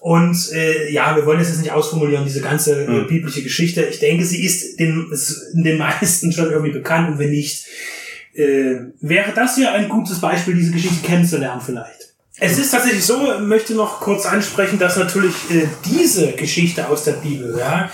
[0.00, 3.06] Und äh, ja, wir wollen das jetzt nicht ausformulieren, diese ganze äh, Mhm.
[3.08, 3.82] biblische Geschichte.
[3.82, 7.66] Ich denke, sie ist den, ist den meisten schon irgendwie bekannt und wenn nicht,
[8.34, 11.97] äh, wäre das ja ein gutes Beispiel, diese Geschichte kennenzulernen vielleicht.
[12.40, 17.12] Es ist tatsächlich so, möchte noch kurz ansprechen, dass natürlich äh, diese Geschichte aus der
[17.12, 17.90] Bibel ja,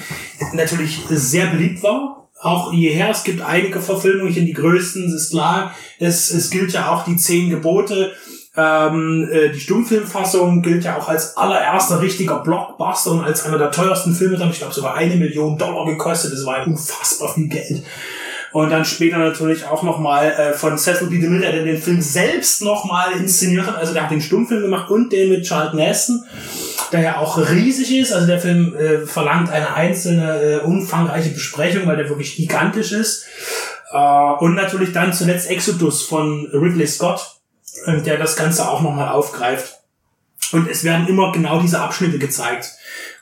[0.53, 2.29] natürlich sehr beliebt war.
[2.41, 5.75] Auch hierher, es gibt einige Verfilmungen, die größten, es ist klar.
[5.99, 8.13] Es, es gilt ja auch die zehn Gebote.
[8.57, 13.71] Ähm, äh, die Stummfilmfassung gilt ja auch als allererster richtiger Blockbuster und als einer der
[13.71, 14.37] teuersten Filme.
[14.51, 16.33] Ich glaube, sogar eine Million Dollar gekostet.
[16.33, 17.83] Das war ja unfassbar viel Geld.
[18.55, 21.19] Und dann später natürlich auch nochmal äh, von Cecil B.
[21.19, 23.77] DeMille, der den Film selbst nochmal inszeniert hat.
[23.77, 26.25] Also der hat den Stummfilm gemacht und den mit Charlton Heston,
[26.93, 28.13] der ja auch riesig ist.
[28.13, 33.27] Also der Film äh, verlangt eine einzelne, äh, umfangreiche Besprechung, weil der wirklich gigantisch ist.
[33.91, 37.41] Äh, und natürlich dann zuletzt Exodus von Ridley Scott,
[37.87, 39.81] äh, der das Ganze auch nochmal aufgreift.
[40.53, 42.71] Und es werden immer genau diese Abschnitte gezeigt,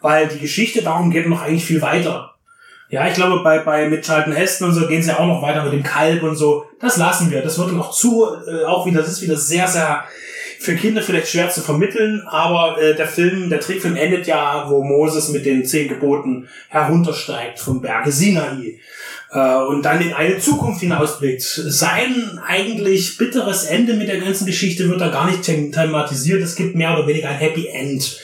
[0.02, 2.31] weil die Geschichte darum geht noch eigentlich viel weiter.
[2.92, 5.64] Ja, ich glaube, bei, bei mit Charlton und so gehen sie ja auch noch weiter
[5.64, 6.66] mit dem Kalb und so.
[6.78, 7.40] Das lassen wir.
[7.40, 10.04] Das wird noch zu, äh, auch wieder, das ist wieder sehr, sehr
[10.62, 14.82] für Kinder vielleicht schwer zu vermitteln, aber äh, der Film, der Trickfilm endet ja, wo
[14.82, 18.78] Moses mit den zehn Geboten heruntersteigt vom Berge Sinai
[19.32, 21.42] äh, und dann in eine Zukunft hinausblickt.
[21.42, 26.42] Sein eigentlich bitteres Ende mit der ganzen Geschichte wird da gar nicht them thematisiert.
[26.42, 28.20] Es gibt mehr oder weniger ein Happy End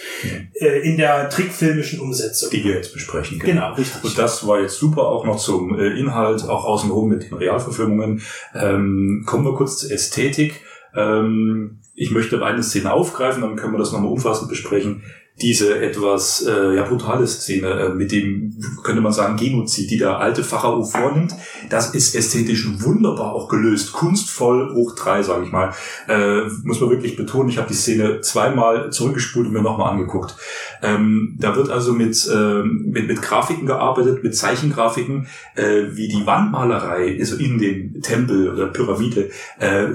[0.60, 2.50] äh, in der trickfilmischen Umsetzung.
[2.50, 3.38] die wir jetzt besprechen.
[3.38, 4.04] Genau, richtig.
[4.04, 8.22] Und das war jetzt super auch noch zum äh, Inhalt, auch außenrum mit den Realverfilmungen.
[8.54, 10.60] Ähm, kommen wir kurz zur Ästhetik.
[10.94, 15.02] Ähm, ich möchte eine Szene aufgreifen, dann können wir das nochmal umfassend besprechen.
[15.40, 20.18] Diese etwas äh, ja, brutale Szene äh, mit dem, könnte man sagen, Genozid, die der
[20.18, 21.32] alte Pharao vornimmt,
[21.70, 23.92] das ist ästhetisch wunderbar auch gelöst.
[23.92, 25.72] Kunstvoll hoch drei, sage ich mal.
[26.08, 30.34] Äh, muss man wirklich betonen, ich habe die Szene zweimal zurückgespult und mir nochmal angeguckt.
[30.82, 36.26] Ähm, da wird also mit, ähm, mit, mit Grafiken gearbeitet, mit Zeichengrafiken, äh, wie die
[36.26, 39.30] Wandmalerei also in dem Tempel oder Pyramide
[39.60, 39.86] äh,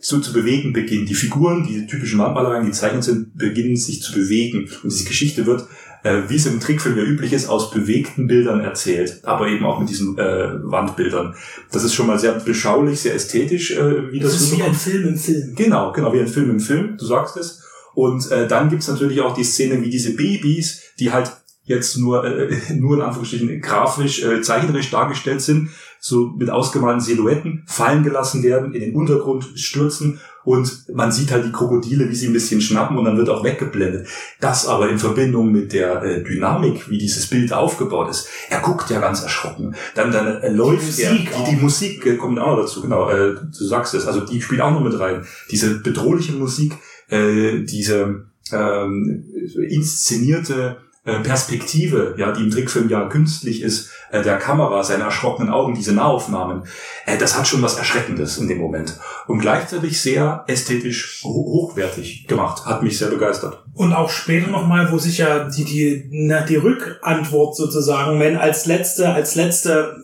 [0.00, 1.08] zu, zu bewegen beginnt.
[1.08, 4.70] Die Figuren, die typischen Wandmalereien, die zeichnet sind, beginnen sich zu bewegen.
[4.82, 5.66] Und diese Geschichte wird,
[6.04, 9.80] äh, wie es im Trickfilm ja üblich ist, aus bewegten Bildern erzählt, aber eben auch
[9.80, 11.34] mit diesen äh, Wandbildern.
[11.72, 14.74] Das ist schon mal sehr beschaulich, sehr ästhetisch, äh, wie das, Das ist wie ein.
[14.74, 15.54] Film im Film.
[15.56, 17.62] Genau, genau, wie ein Film im Film, du sagst es.
[17.94, 21.32] Und äh, dann gibt's natürlich auch die Szene, wie diese Babys, die halt
[21.64, 25.70] jetzt nur, äh, nur in Anführungsstrichen grafisch, äh, zeichnerisch dargestellt sind,
[26.00, 31.44] so mit ausgemalten Silhouetten fallen gelassen werden, in den Untergrund stürzen und man sieht halt
[31.44, 34.08] die Krokodile, wie sie ein bisschen schnappen und dann wird auch weggeblendet.
[34.40, 38.28] Das aber in Verbindung mit der äh, Dynamik, wie dieses Bild aufgebaut ist.
[38.48, 39.74] Er guckt ja ganz erschrocken.
[39.94, 41.44] Dann, dann äh, läuft Musik er.
[41.44, 43.10] Die, die Musik äh, kommt auch noch dazu, genau.
[43.10, 44.06] Äh, du sagst es.
[44.06, 45.26] Also die spielt auch noch mit rein.
[45.50, 46.72] Diese bedrohliche Musik,
[47.10, 49.24] äh, diese ähm,
[49.68, 50.78] inszenierte
[51.22, 55.94] Perspektive, ja, die im Trickfilm ja künstlich ist, äh, der Kamera, seine erschrockenen Augen, diese
[55.94, 56.64] Nahaufnahmen,
[57.06, 58.94] äh, das hat schon was Erschreckendes in dem Moment.
[59.26, 62.66] Und gleichzeitig sehr ästhetisch ho hochwertig gemacht.
[62.66, 63.64] Hat mich sehr begeistert.
[63.74, 68.66] Und auch später nochmal, wo sich ja die, die, na, die Rückantwort sozusagen, wenn als
[68.66, 69.96] letzte, als letzte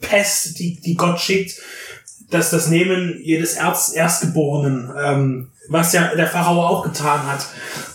[0.00, 1.60] Pest, die, die Gott schickt,
[2.30, 7.46] dass das Nehmen jedes Erz, Erstgeborenen, ähm, was ja der Pharao auch getan hat,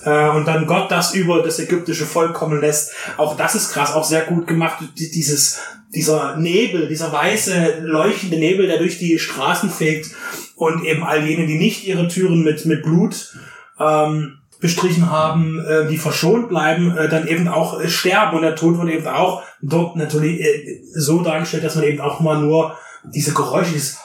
[0.05, 2.91] äh, und dann Gott das über das ägyptische Volk kommen lässt.
[3.17, 4.77] Auch das ist krass, auch sehr gut gemacht.
[4.97, 5.59] Die- Dieses,
[5.93, 10.09] dieser Nebel, dieser weiße, leuchtende Nebel, der durch die Straßen fegt
[10.55, 13.35] und eben all jene, die nicht ihre Türen mit, mit Blut
[13.79, 18.37] ähm, bestrichen haben, äh, die verschont bleiben, äh, dann eben auch äh, sterben.
[18.37, 22.19] Und der Tod wird eben auch dort natürlich äh, so dargestellt, dass man eben auch
[22.21, 23.97] mal nur diese Geräusche, dieses,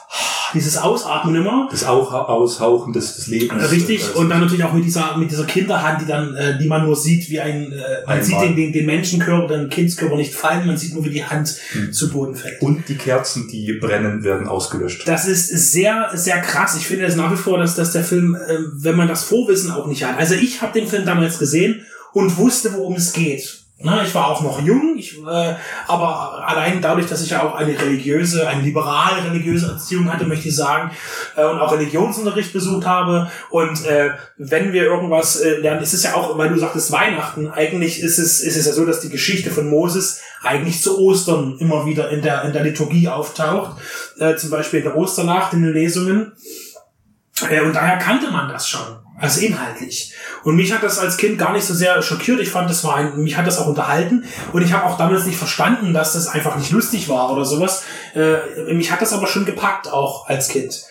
[0.53, 3.71] dieses Ausatmen immer, Das auch Aushauchen des, des Lebens.
[3.71, 6.67] Richtig, äh, und dann natürlich auch mit dieser, mit dieser Kinderhand, die dann, äh, die
[6.67, 10.33] man nur sieht, wie ein, äh, man sieht den, den, den Menschenkörper, den Kindskörper nicht
[10.33, 11.93] fallen, man sieht nur, wie die Hand Hm.
[11.93, 12.61] zu Boden fällt.
[12.61, 15.07] Und die Kerzen, die brennen, werden ausgelöscht.
[15.07, 16.75] Das ist sehr, sehr krass.
[16.75, 19.71] Ich finde es nach wie vor, dass, dass der Film, äh, wenn man das Vorwissen
[19.71, 20.17] auch nicht hat.
[20.17, 23.58] Also ich habe den Film damals gesehen und wusste, worum es geht.
[23.81, 25.55] Na, ich war auch noch jung, ich, äh,
[25.87, 30.49] aber allein dadurch, dass ich ja auch eine religiöse, eine liberale religiöse Erziehung hatte, möchte
[30.49, 30.91] ich sagen,
[31.37, 33.31] äh, und auch Religionsunterricht besucht habe.
[33.49, 37.47] Und äh, wenn wir irgendwas äh, lernen, ist es ja auch, weil du sagtest Weihnachten,
[37.47, 41.57] eigentlich ist es, ist es ja so, dass die Geschichte von Moses eigentlich zu Ostern
[41.59, 43.79] immer wieder in der, in der Liturgie auftaucht.
[44.19, 46.33] Äh, zum Beispiel in der Osternacht in den Lesungen.
[47.49, 48.99] Äh, und daher kannte man das schon.
[49.19, 50.13] Also inhaltlich.
[50.43, 52.39] Und mich hat das als Kind gar nicht so sehr schockiert.
[52.39, 54.23] Ich fand, das war ein, mich hat das auch unterhalten.
[54.53, 57.83] Und ich habe auch damals nicht verstanden, dass das einfach nicht lustig war oder sowas.
[58.15, 60.83] Äh, mich hat das aber schon gepackt, auch als Kind.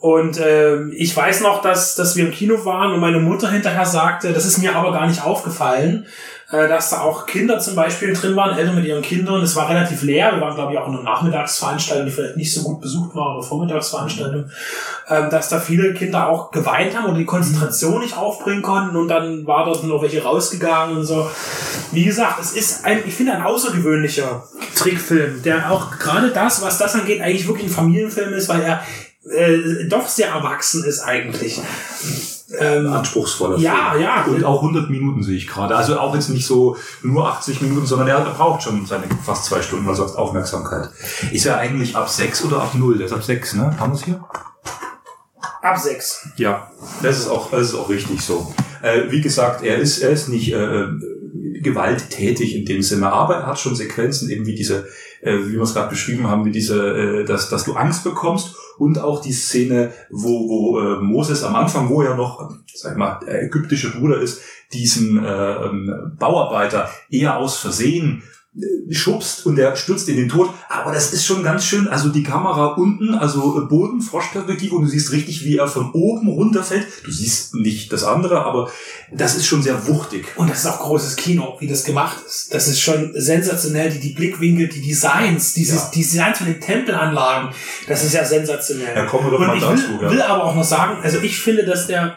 [0.00, 3.86] Und ähm, ich weiß noch, dass, dass wir im Kino waren und meine Mutter hinterher
[3.86, 6.06] sagte, das ist mir aber gar nicht aufgefallen,
[6.50, 9.42] äh, dass da auch Kinder zum Beispiel drin waren, Eltern mit ihren Kindern.
[9.42, 10.32] Es war relativ leer.
[10.32, 13.36] Wir waren, glaube ich, auch in einer Nachmittagsveranstaltung, die vielleicht nicht so gut besucht war,
[13.36, 14.50] oder Vormittagsveranstaltung,
[15.08, 19.08] ähm, dass da viele Kinder auch geweint haben oder die Konzentration nicht aufbringen konnten und
[19.08, 21.30] dann war dort noch welche rausgegangen und so.
[21.92, 24.44] Wie gesagt, es ist ein, ich finde, ein außergewöhnlicher
[24.74, 28.82] Trickfilm, der auch gerade das, was das angeht, eigentlich wirklich ein Familienfilm ist, weil er
[29.30, 31.60] äh, doch sehr erwachsen ist eigentlich.
[32.58, 34.02] Ähm, Anspruchsvoller Ja, Film.
[34.02, 34.24] ja.
[34.24, 35.76] Und auch 100 Minuten sehe ich gerade.
[35.76, 39.60] Also auch jetzt nicht so nur 80 Minuten, sondern er braucht schon seine fast zwei
[39.60, 40.88] Stunden, also Aufmerksamkeit.
[41.30, 42.96] Ist er eigentlich ab 6 oder ab 0?
[42.96, 43.76] Der ist ab 6, ne?
[43.78, 44.24] Haben wir es hier?
[45.60, 46.26] ab sechs.
[46.36, 46.70] Ja,
[47.02, 48.54] das ist auch, das ist auch richtig so.
[48.80, 50.86] Äh, wie gesagt, er ist, er ist nicht äh,
[51.60, 54.86] gewalttätig in dem Sinne, aber er hat schon Sequenzen, eben wie diese,
[55.20, 58.56] äh, wie wir es gerade beschrieben haben, wie diese, äh, dass, dass du Angst bekommst
[58.78, 62.98] und auch die Szene, wo, wo äh, Moses am Anfang, wo er noch, sag ich
[62.98, 64.42] mal, der ägyptische Bruder ist,
[64.72, 68.22] diesen äh, ähm, Bauarbeiter eher aus Versehen
[68.90, 70.50] schubst und der stürzt in den Tod.
[70.68, 74.82] Aber das ist schon ganz schön, also die Kamera unten, also äh, Boden, Froschperspektive und
[74.82, 76.86] du siehst richtig, wie er von oben runterfällt.
[77.04, 78.70] Du siehst nicht das andere, aber
[79.12, 80.26] das ist schon sehr wuchtig.
[80.36, 82.52] Und das ist auch großes Kino, wie das gemacht ist.
[82.52, 85.90] Das ist schon sensationell, die, die Blickwinkel, die Designs, dieses, Ja.
[85.94, 87.50] die Designs von den Tempelanlagen,
[87.86, 88.96] das ist ja sensationell.
[88.96, 89.82] Ja, kommen wir doch Und mal ich dazu.
[90.00, 90.10] will, ja.
[90.10, 92.16] will aber auch noch sagen, also ich finde, dass der,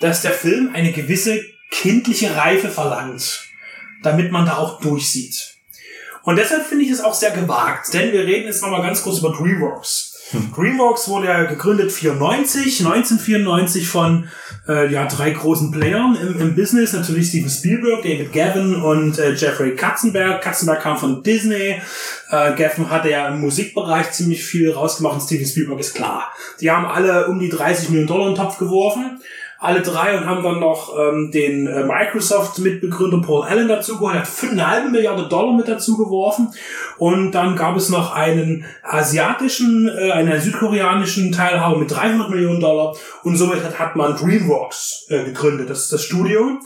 [0.00, 1.40] dass der Film eine gewisse
[1.70, 3.47] kindliche Reife verlangt,
[4.02, 5.56] damit man da auch durchsieht.
[6.22, 9.18] Und deshalb finde ich es auch sehr gewagt, denn wir reden jetzt nochmal ganz kurz
[9.18, 10.18] über DreamWorks.
[10.54, 14.28] DreamWorks wurde ja gegründet 94, 1994 von
[14.68, 16.92] äh, ja, drei großen Playern im, im Business.
[16.92, 20.42] Natürlich Steven Spielberg, David Gavin und äh, Jeffrey Katzenberg.
[20.42, 21.80] Katzenberg kam von Disney.
[22.30, 26.30] Äh, Gavin hatte ja im Musikbereich ziemlich viel rausgemacht und Steven Spielberg ist klar.
[26.60, 29.20] Die haben alle um die 30 Millionen Dollar in den Topf geworfen.
[29.60, 34.26] Alle drei und haben dann noch ähm, den äh, Microsoft-Mitbegründer Paul Allen dazu geholt, hat
[34.26, 36.52] 5,5 Milliarden Dollar mit dazu geworfen.
[36.96, 42.94] Und dann gab es noch einen asiatischen, äh, einen südkoreanischen Teilhaber mit 300 Millionen Dollar.
[43.24, 46.60] Und somit hat, hat man DreamWorks äh, gegründet, das ist das Studio.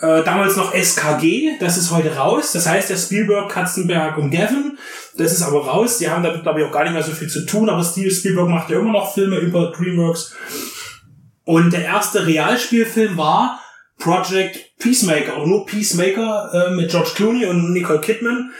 [0.00, 2.52] Äh, damals noch SKG, das ist heute raus.
[2.52, 4.76] Das heißt, der Spielberg, Katzenberg und Gavin,
[5.16, 5.96] das ist aber raus.
[5.96, 8.10] Die haben damit, glaube ich, auch gar nicht mehr so viel zu tun, aber Steven
[8.10, 10.34] Spielberg macht ja immer noch Filme über DreamWorks.
[11.44, 13.60] Und der erste Realspielfilm war
[13.98, 18.50] Project Peacemaker, oder nur Peacemaker äh, mit George Clooney und Nicole Kidman.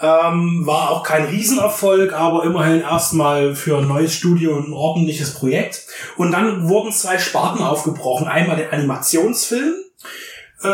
[0.00, 5.86] Ähm, war auch kein Riesenerfolg, aber immerhin erstmal für ein neues Studio ein ordentliches Projekt.
[6.16, 8.28] Und dann wurden zwei Sparten aufgebrochen.
[8.28, 9.74] Einmal der Animationsfilm,
[10.62, 10.68] äh,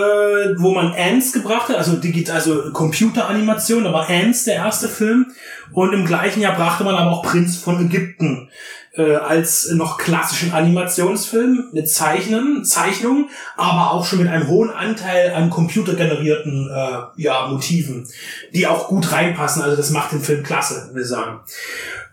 [0.59, 5.32] wo man Ants gebracht hat, also digital, also Computeranimation, da war Ants der erste Film.
[5.72, 8.51] Und im gleichen Jahr brachte man aber auch Prinz von Ägypten
[8.97, 15.35] äh, als noch klassischen Animationsfilm mit Zeichnen, Zeichnungen, aber auch schon mit einem hohen Anteil
[15.35, 18.07] an computergenerierten äh, ja, Motiven,
[18.53, 19.62] die auch gut reinpassen.
[19.62, 21.41] Also das macht den Film klasse, will ich sagen.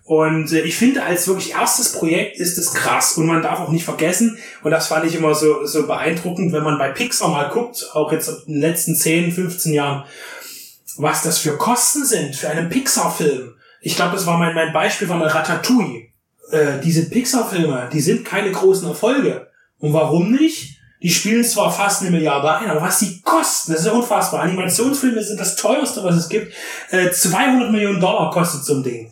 [0.03, 3.14] Und äh, ich finde, als wirklich erstes Projekt ist es krass.
[3.14, 6.64] Und man darf auch nicht vergessen, und das fand ich immer so, so beeindruckend, wenn
[6.64, 10.03] man bei Pixar mal guckt, auch jetzt in den letzten 10, 15 Jahren,
[10.98, 13.56] was das für Kosten sind für einen Pixar-Film.
[13.80, 16.11] Ich glaube, das war mein, mein Beispiel von Ratatouille.
[16.52, 19.48] Äh, diese Pixar-Filme, die sind keine großen Erfolge.
[19.80, 20.78] Und warum nicht?
[21.02, 24.41] Die spielen zwar fast eine Milliarde ein, aber was die kosten, das ist ja unfassbar.
[24.41, 26.53] Animationsfilme sind das teuerste, was es gibt.
[26.91, 29.11] Äh, 200 Millionen Dollar kostet so ein Ding.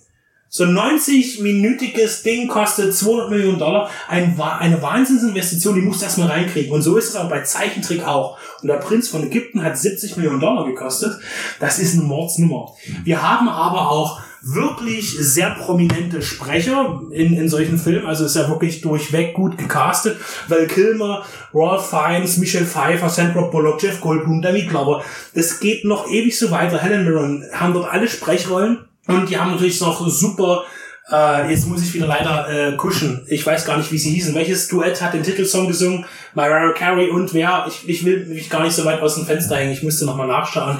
[0.52, 3.90] So ein 90-minütiges Ding kostet 200 Millionen Dollar.
[4.07, 6.72] Ein, eine Wahnsinnsinvestition, die musst du erstmal reinkriegen.
[6.72, 8.38] Und so ist es auch bei Zeichentrick auch.
[8.61, 11.20] Und der Prinz von Ägypten hat 70 Millionen Dollar gekostet.
[11.60, 12.74] Das ist eine Mordsnummer.
[13.03, 18.06] Wir haben aber auch wirklich sehr prominente Sprecher in, in solchen Filmen.
[18.06, 20.18] Also ist ja wirklich durchweg gut gecastet.
[20.48, 25.03] Val Kilmer, Ralph Fiennes, Michelle Pfeiffer, Sandra Bullock, Jeff Goldblum, Danny Glover.
[25.34, 26.80] Das geht noch ewig so weiter.
[26.80, 28.86] Helen Mirren haben dort alle Sprechrollen.
[29.07, 30.64] Und die haben natürlich noch super
[31.11, 33.26] äh, jetzt muss ich wieder leider äh, kuschen.
[33.28, 34.36] Ich weiß gar nicht, wie sie hießen.
[34.36, 36.06] Welches Duett hat den Titelsong gesungen?
[36.36, 37.66] Mariah Carey und wer?
[37.68, 39.72] Ich, ich will mich gar nicht so weit aus dem Fenster hängen.
[39.72, 40.78] Ich müsste nochmal nachschauen.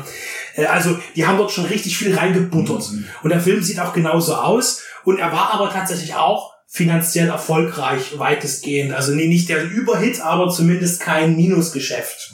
[0.56, 2.92] Äh, also, die haben dort schon richtig viel reingebuttert.
[2.92, 3.06] Mhm.
[3.24, 4.84] Und der Film sieht auch genauso aus.
[5.04, 8.94] Und er war aber tatsächlich auch finanziell erfolgreich, weitestgehend.
[8.94, 12.34] Also nee, nicht der Überhit, aber zumindest kein Minusgeschäft.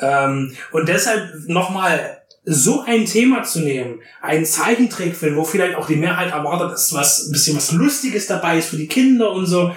[0.00, 5.96] Ähm, und deshalb nochmal so ein Thema zu nehmen, einen Zeichentrickfilm, wo vielleicht auch die
[5.96, 9.74] Mehrheit erwartet, dass was ein bisschen was Lustiges dabei ist für die Kinder und so,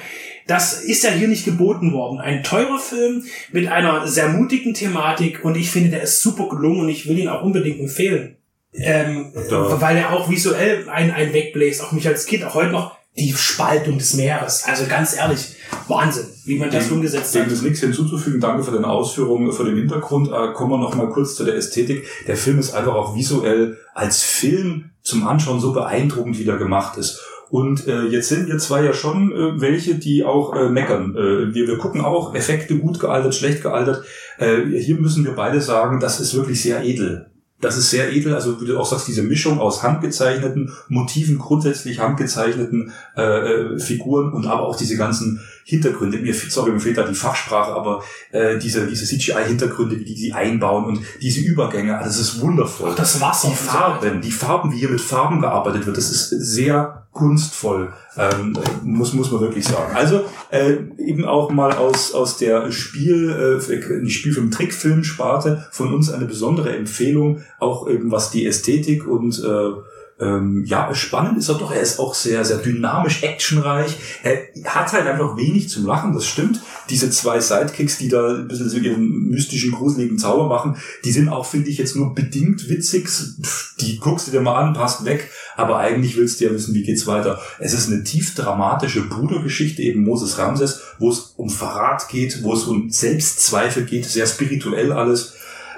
[0.47, 2.19] das ist ja hier nicht geboten worden.
[2.19, 6.81] Ein teurer Film mit einer sehr mutigen Thematik und ich finde, der ist super gelungen
[6.81, 8.37] und ich will ihn auch unbedingt empfehlen.
[8.73, 12.71] Ähm, Da- weil er auch visuell ein, ein wegbläst, auch mich als Kind, auch heute
[12.71, 14.63] noch die Spaltung des Meeres.
[14.67, 15.55] Also ganz ehrlich,
[15.87, 17.51] Wahnsinn, wie man das umgesetzt Dem hat.
[17.51, 18.39] ist nichts hinzuzufügen.
[18.39, 20.27] Danke für deine Ausführungen, für den Hintergrund.
[20.27, 22.05] Äh, kommen wir noch mal kurz zu der Ästhetik.
[22.27, 26.97] Der Film ist einfach auch visuell als Film zum Anschauen so beeindruckend, wie der gemacht
[26.99, 27.19] ist.
[27.49, 31.15] Und äh, jetzt sind wir zwei ja schon äh, welche, die auch äh, meckern.
[31.15, 34.03] Äh, wir, wir gucken auch Effekte gut gealtert, schlecht gealtert.
[34.37, 37.27] Äh, hier müssen wir beide sagen, das ist wirklich sehr edel.
[37.59, 41.99] Das ist sehr edel, also wie du auch sagst, diese Mischung aus handgezeichneten Motiven, grundsätzlich
[41.99, 46.17] handgezeichneten äh, äh, Figuren und aber auch diese ganzen Hintergründe.
[46.19, 50.31] Mir, sorry, mir fehlt da die Fachsprache, aber äh, diese, diese CGI-Hintergründe, wie die die
[50.31, 52.91] einbauen und diese Übergänge, also das ist wundervoll.
[52.91, 53.49] Auch das Wasser.
[53.49, 58.57] Die Farben, die Farben, wie hier mit Farben gearbeitet wird, das ist sehr kunstvoll, ähm,
[58.83, 59.93] muss, muss man wirklich sagen.
[59.93, 66.25] Also äh, eben auch mal aus, aus der Spiel, äh, die Spielfilm-Trickfilm-Sparte von uns eine
[66.25, 69.71] besondere Empfehlung, auch eben was die Ästhetik und äh,
[70.19, 71.71] ähm, ja, spannend ist er doch.
[71.71, 73.95] Er ist auch sehr, sehr dynamisch, actionreich.
[74.23, 76.59] Er hat halt einfach wenig zum Lachen, das stimmt.
[76.89, 81.29] Diese zwei Sidekicks, die da ein bisschen so ihren mystischen, gruseligen Zauber machen, die sind
[81.29, 83.07] auch, finde ich, jetzt nur bedingt witzig.
[83.07, 85.29] Pff, Die guckst du dir mal an, passt weg.
[85.55, 87.39] Aber eigentlich willst du ja wissen, wie geht's weiter.
[87.59, 92.53] Es ist eine tief dramatische Brudergeschichte, eben Moses Ramses, wo es um Verrat geht, wo
[92.53, 95.35] es um Selbstzweifel geht, sehr spirituell alles.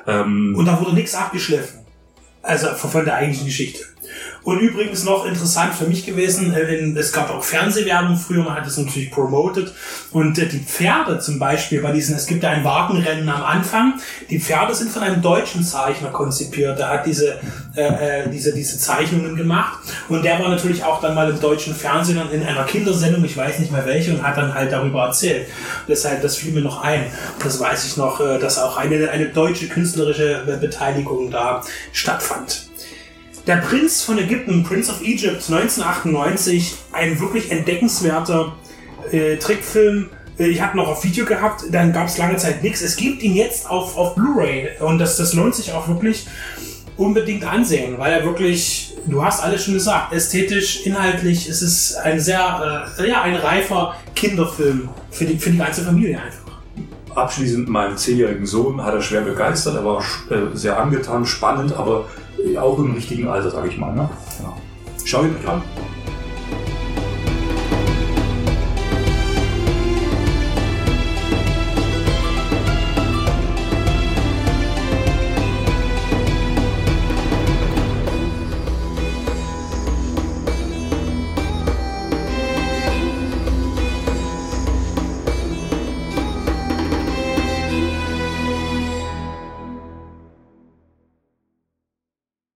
[0.07, 1.79] Ähm, Und da wurde nichts abgeschliffen.
[2.41, 3.83] Also von der eigentlichen Geschichte.
[4.43, 8.55] Und übrigens noch interessant für mich gewesen, äh, in- es gab auch Fernsehwerbung früher, man
[8.55, 9.73] hat es natürlich promoted.
[10.11, 13.95] Und äh, die Pferde zum Beispiel bei diesen, es gibt ja ein Wagenrennen am Anfang,
[14.29, 16.79] die Pferde sind von einem deutschen Zeichner konzipiert.
[16.79, 17.37] Der hat diese,
[17.75, 17.81] äh,
[18.23, 19.79] äh, diese, diese Zeichnungen gemacht.
[20.07, 23.59] Und der war natürlich auch dann mal im deutschen Fernsehen in einer Kindersendung, ich weiß
[23.59, 25.47] nicht mehr welche, und hat dann halt darüber erzählt.
[25.87, 27.05] Deshalb, das fiel mir noch ein.
[27.43, 31.61] Das weiß ich noch, äh, dass auch eine, eine deutsche künstlerische äh, Beteiligung da
[31.91, 32.68] stattfand.
[33.49, 38.55] Der Prinz von Ägypten, Prince of Egypt, 1998, ein wirklich entdeckenswerter
[39.11, 40.11] äh, Trickfilm.
[40.37, 42.83] Äh, Ich habe noch auf Video gehabt, dann gab es lange Zeit nichts.
[42.83, 46.27] Es gibt ihn jetzt auf, auf Blu-ray und das, das lohnt sich auch wirklich
[46.95, 52.19] unbedingt ansehen, weil er wirklich, du hast alles schon gesagt, ästhetisch, inhaltlich, es ist ein
[52.19, 57.15] sehr, äh, ja, ein reifer Kinderfilm für die, für die ganze Familie einfach.
[57.15, 62.05] abschließend meinen zehnjährigen Sohn hat er schwer begeistert, er war äh, sehr angetan, spannend, aber
[62.59, 63.93] auch im richtigen Alter, sage ich mal.
[63.93, 64.09] Ne?
[64.41, 64.53] Ja.
[65.05, 65.61] Schau ihn euch an.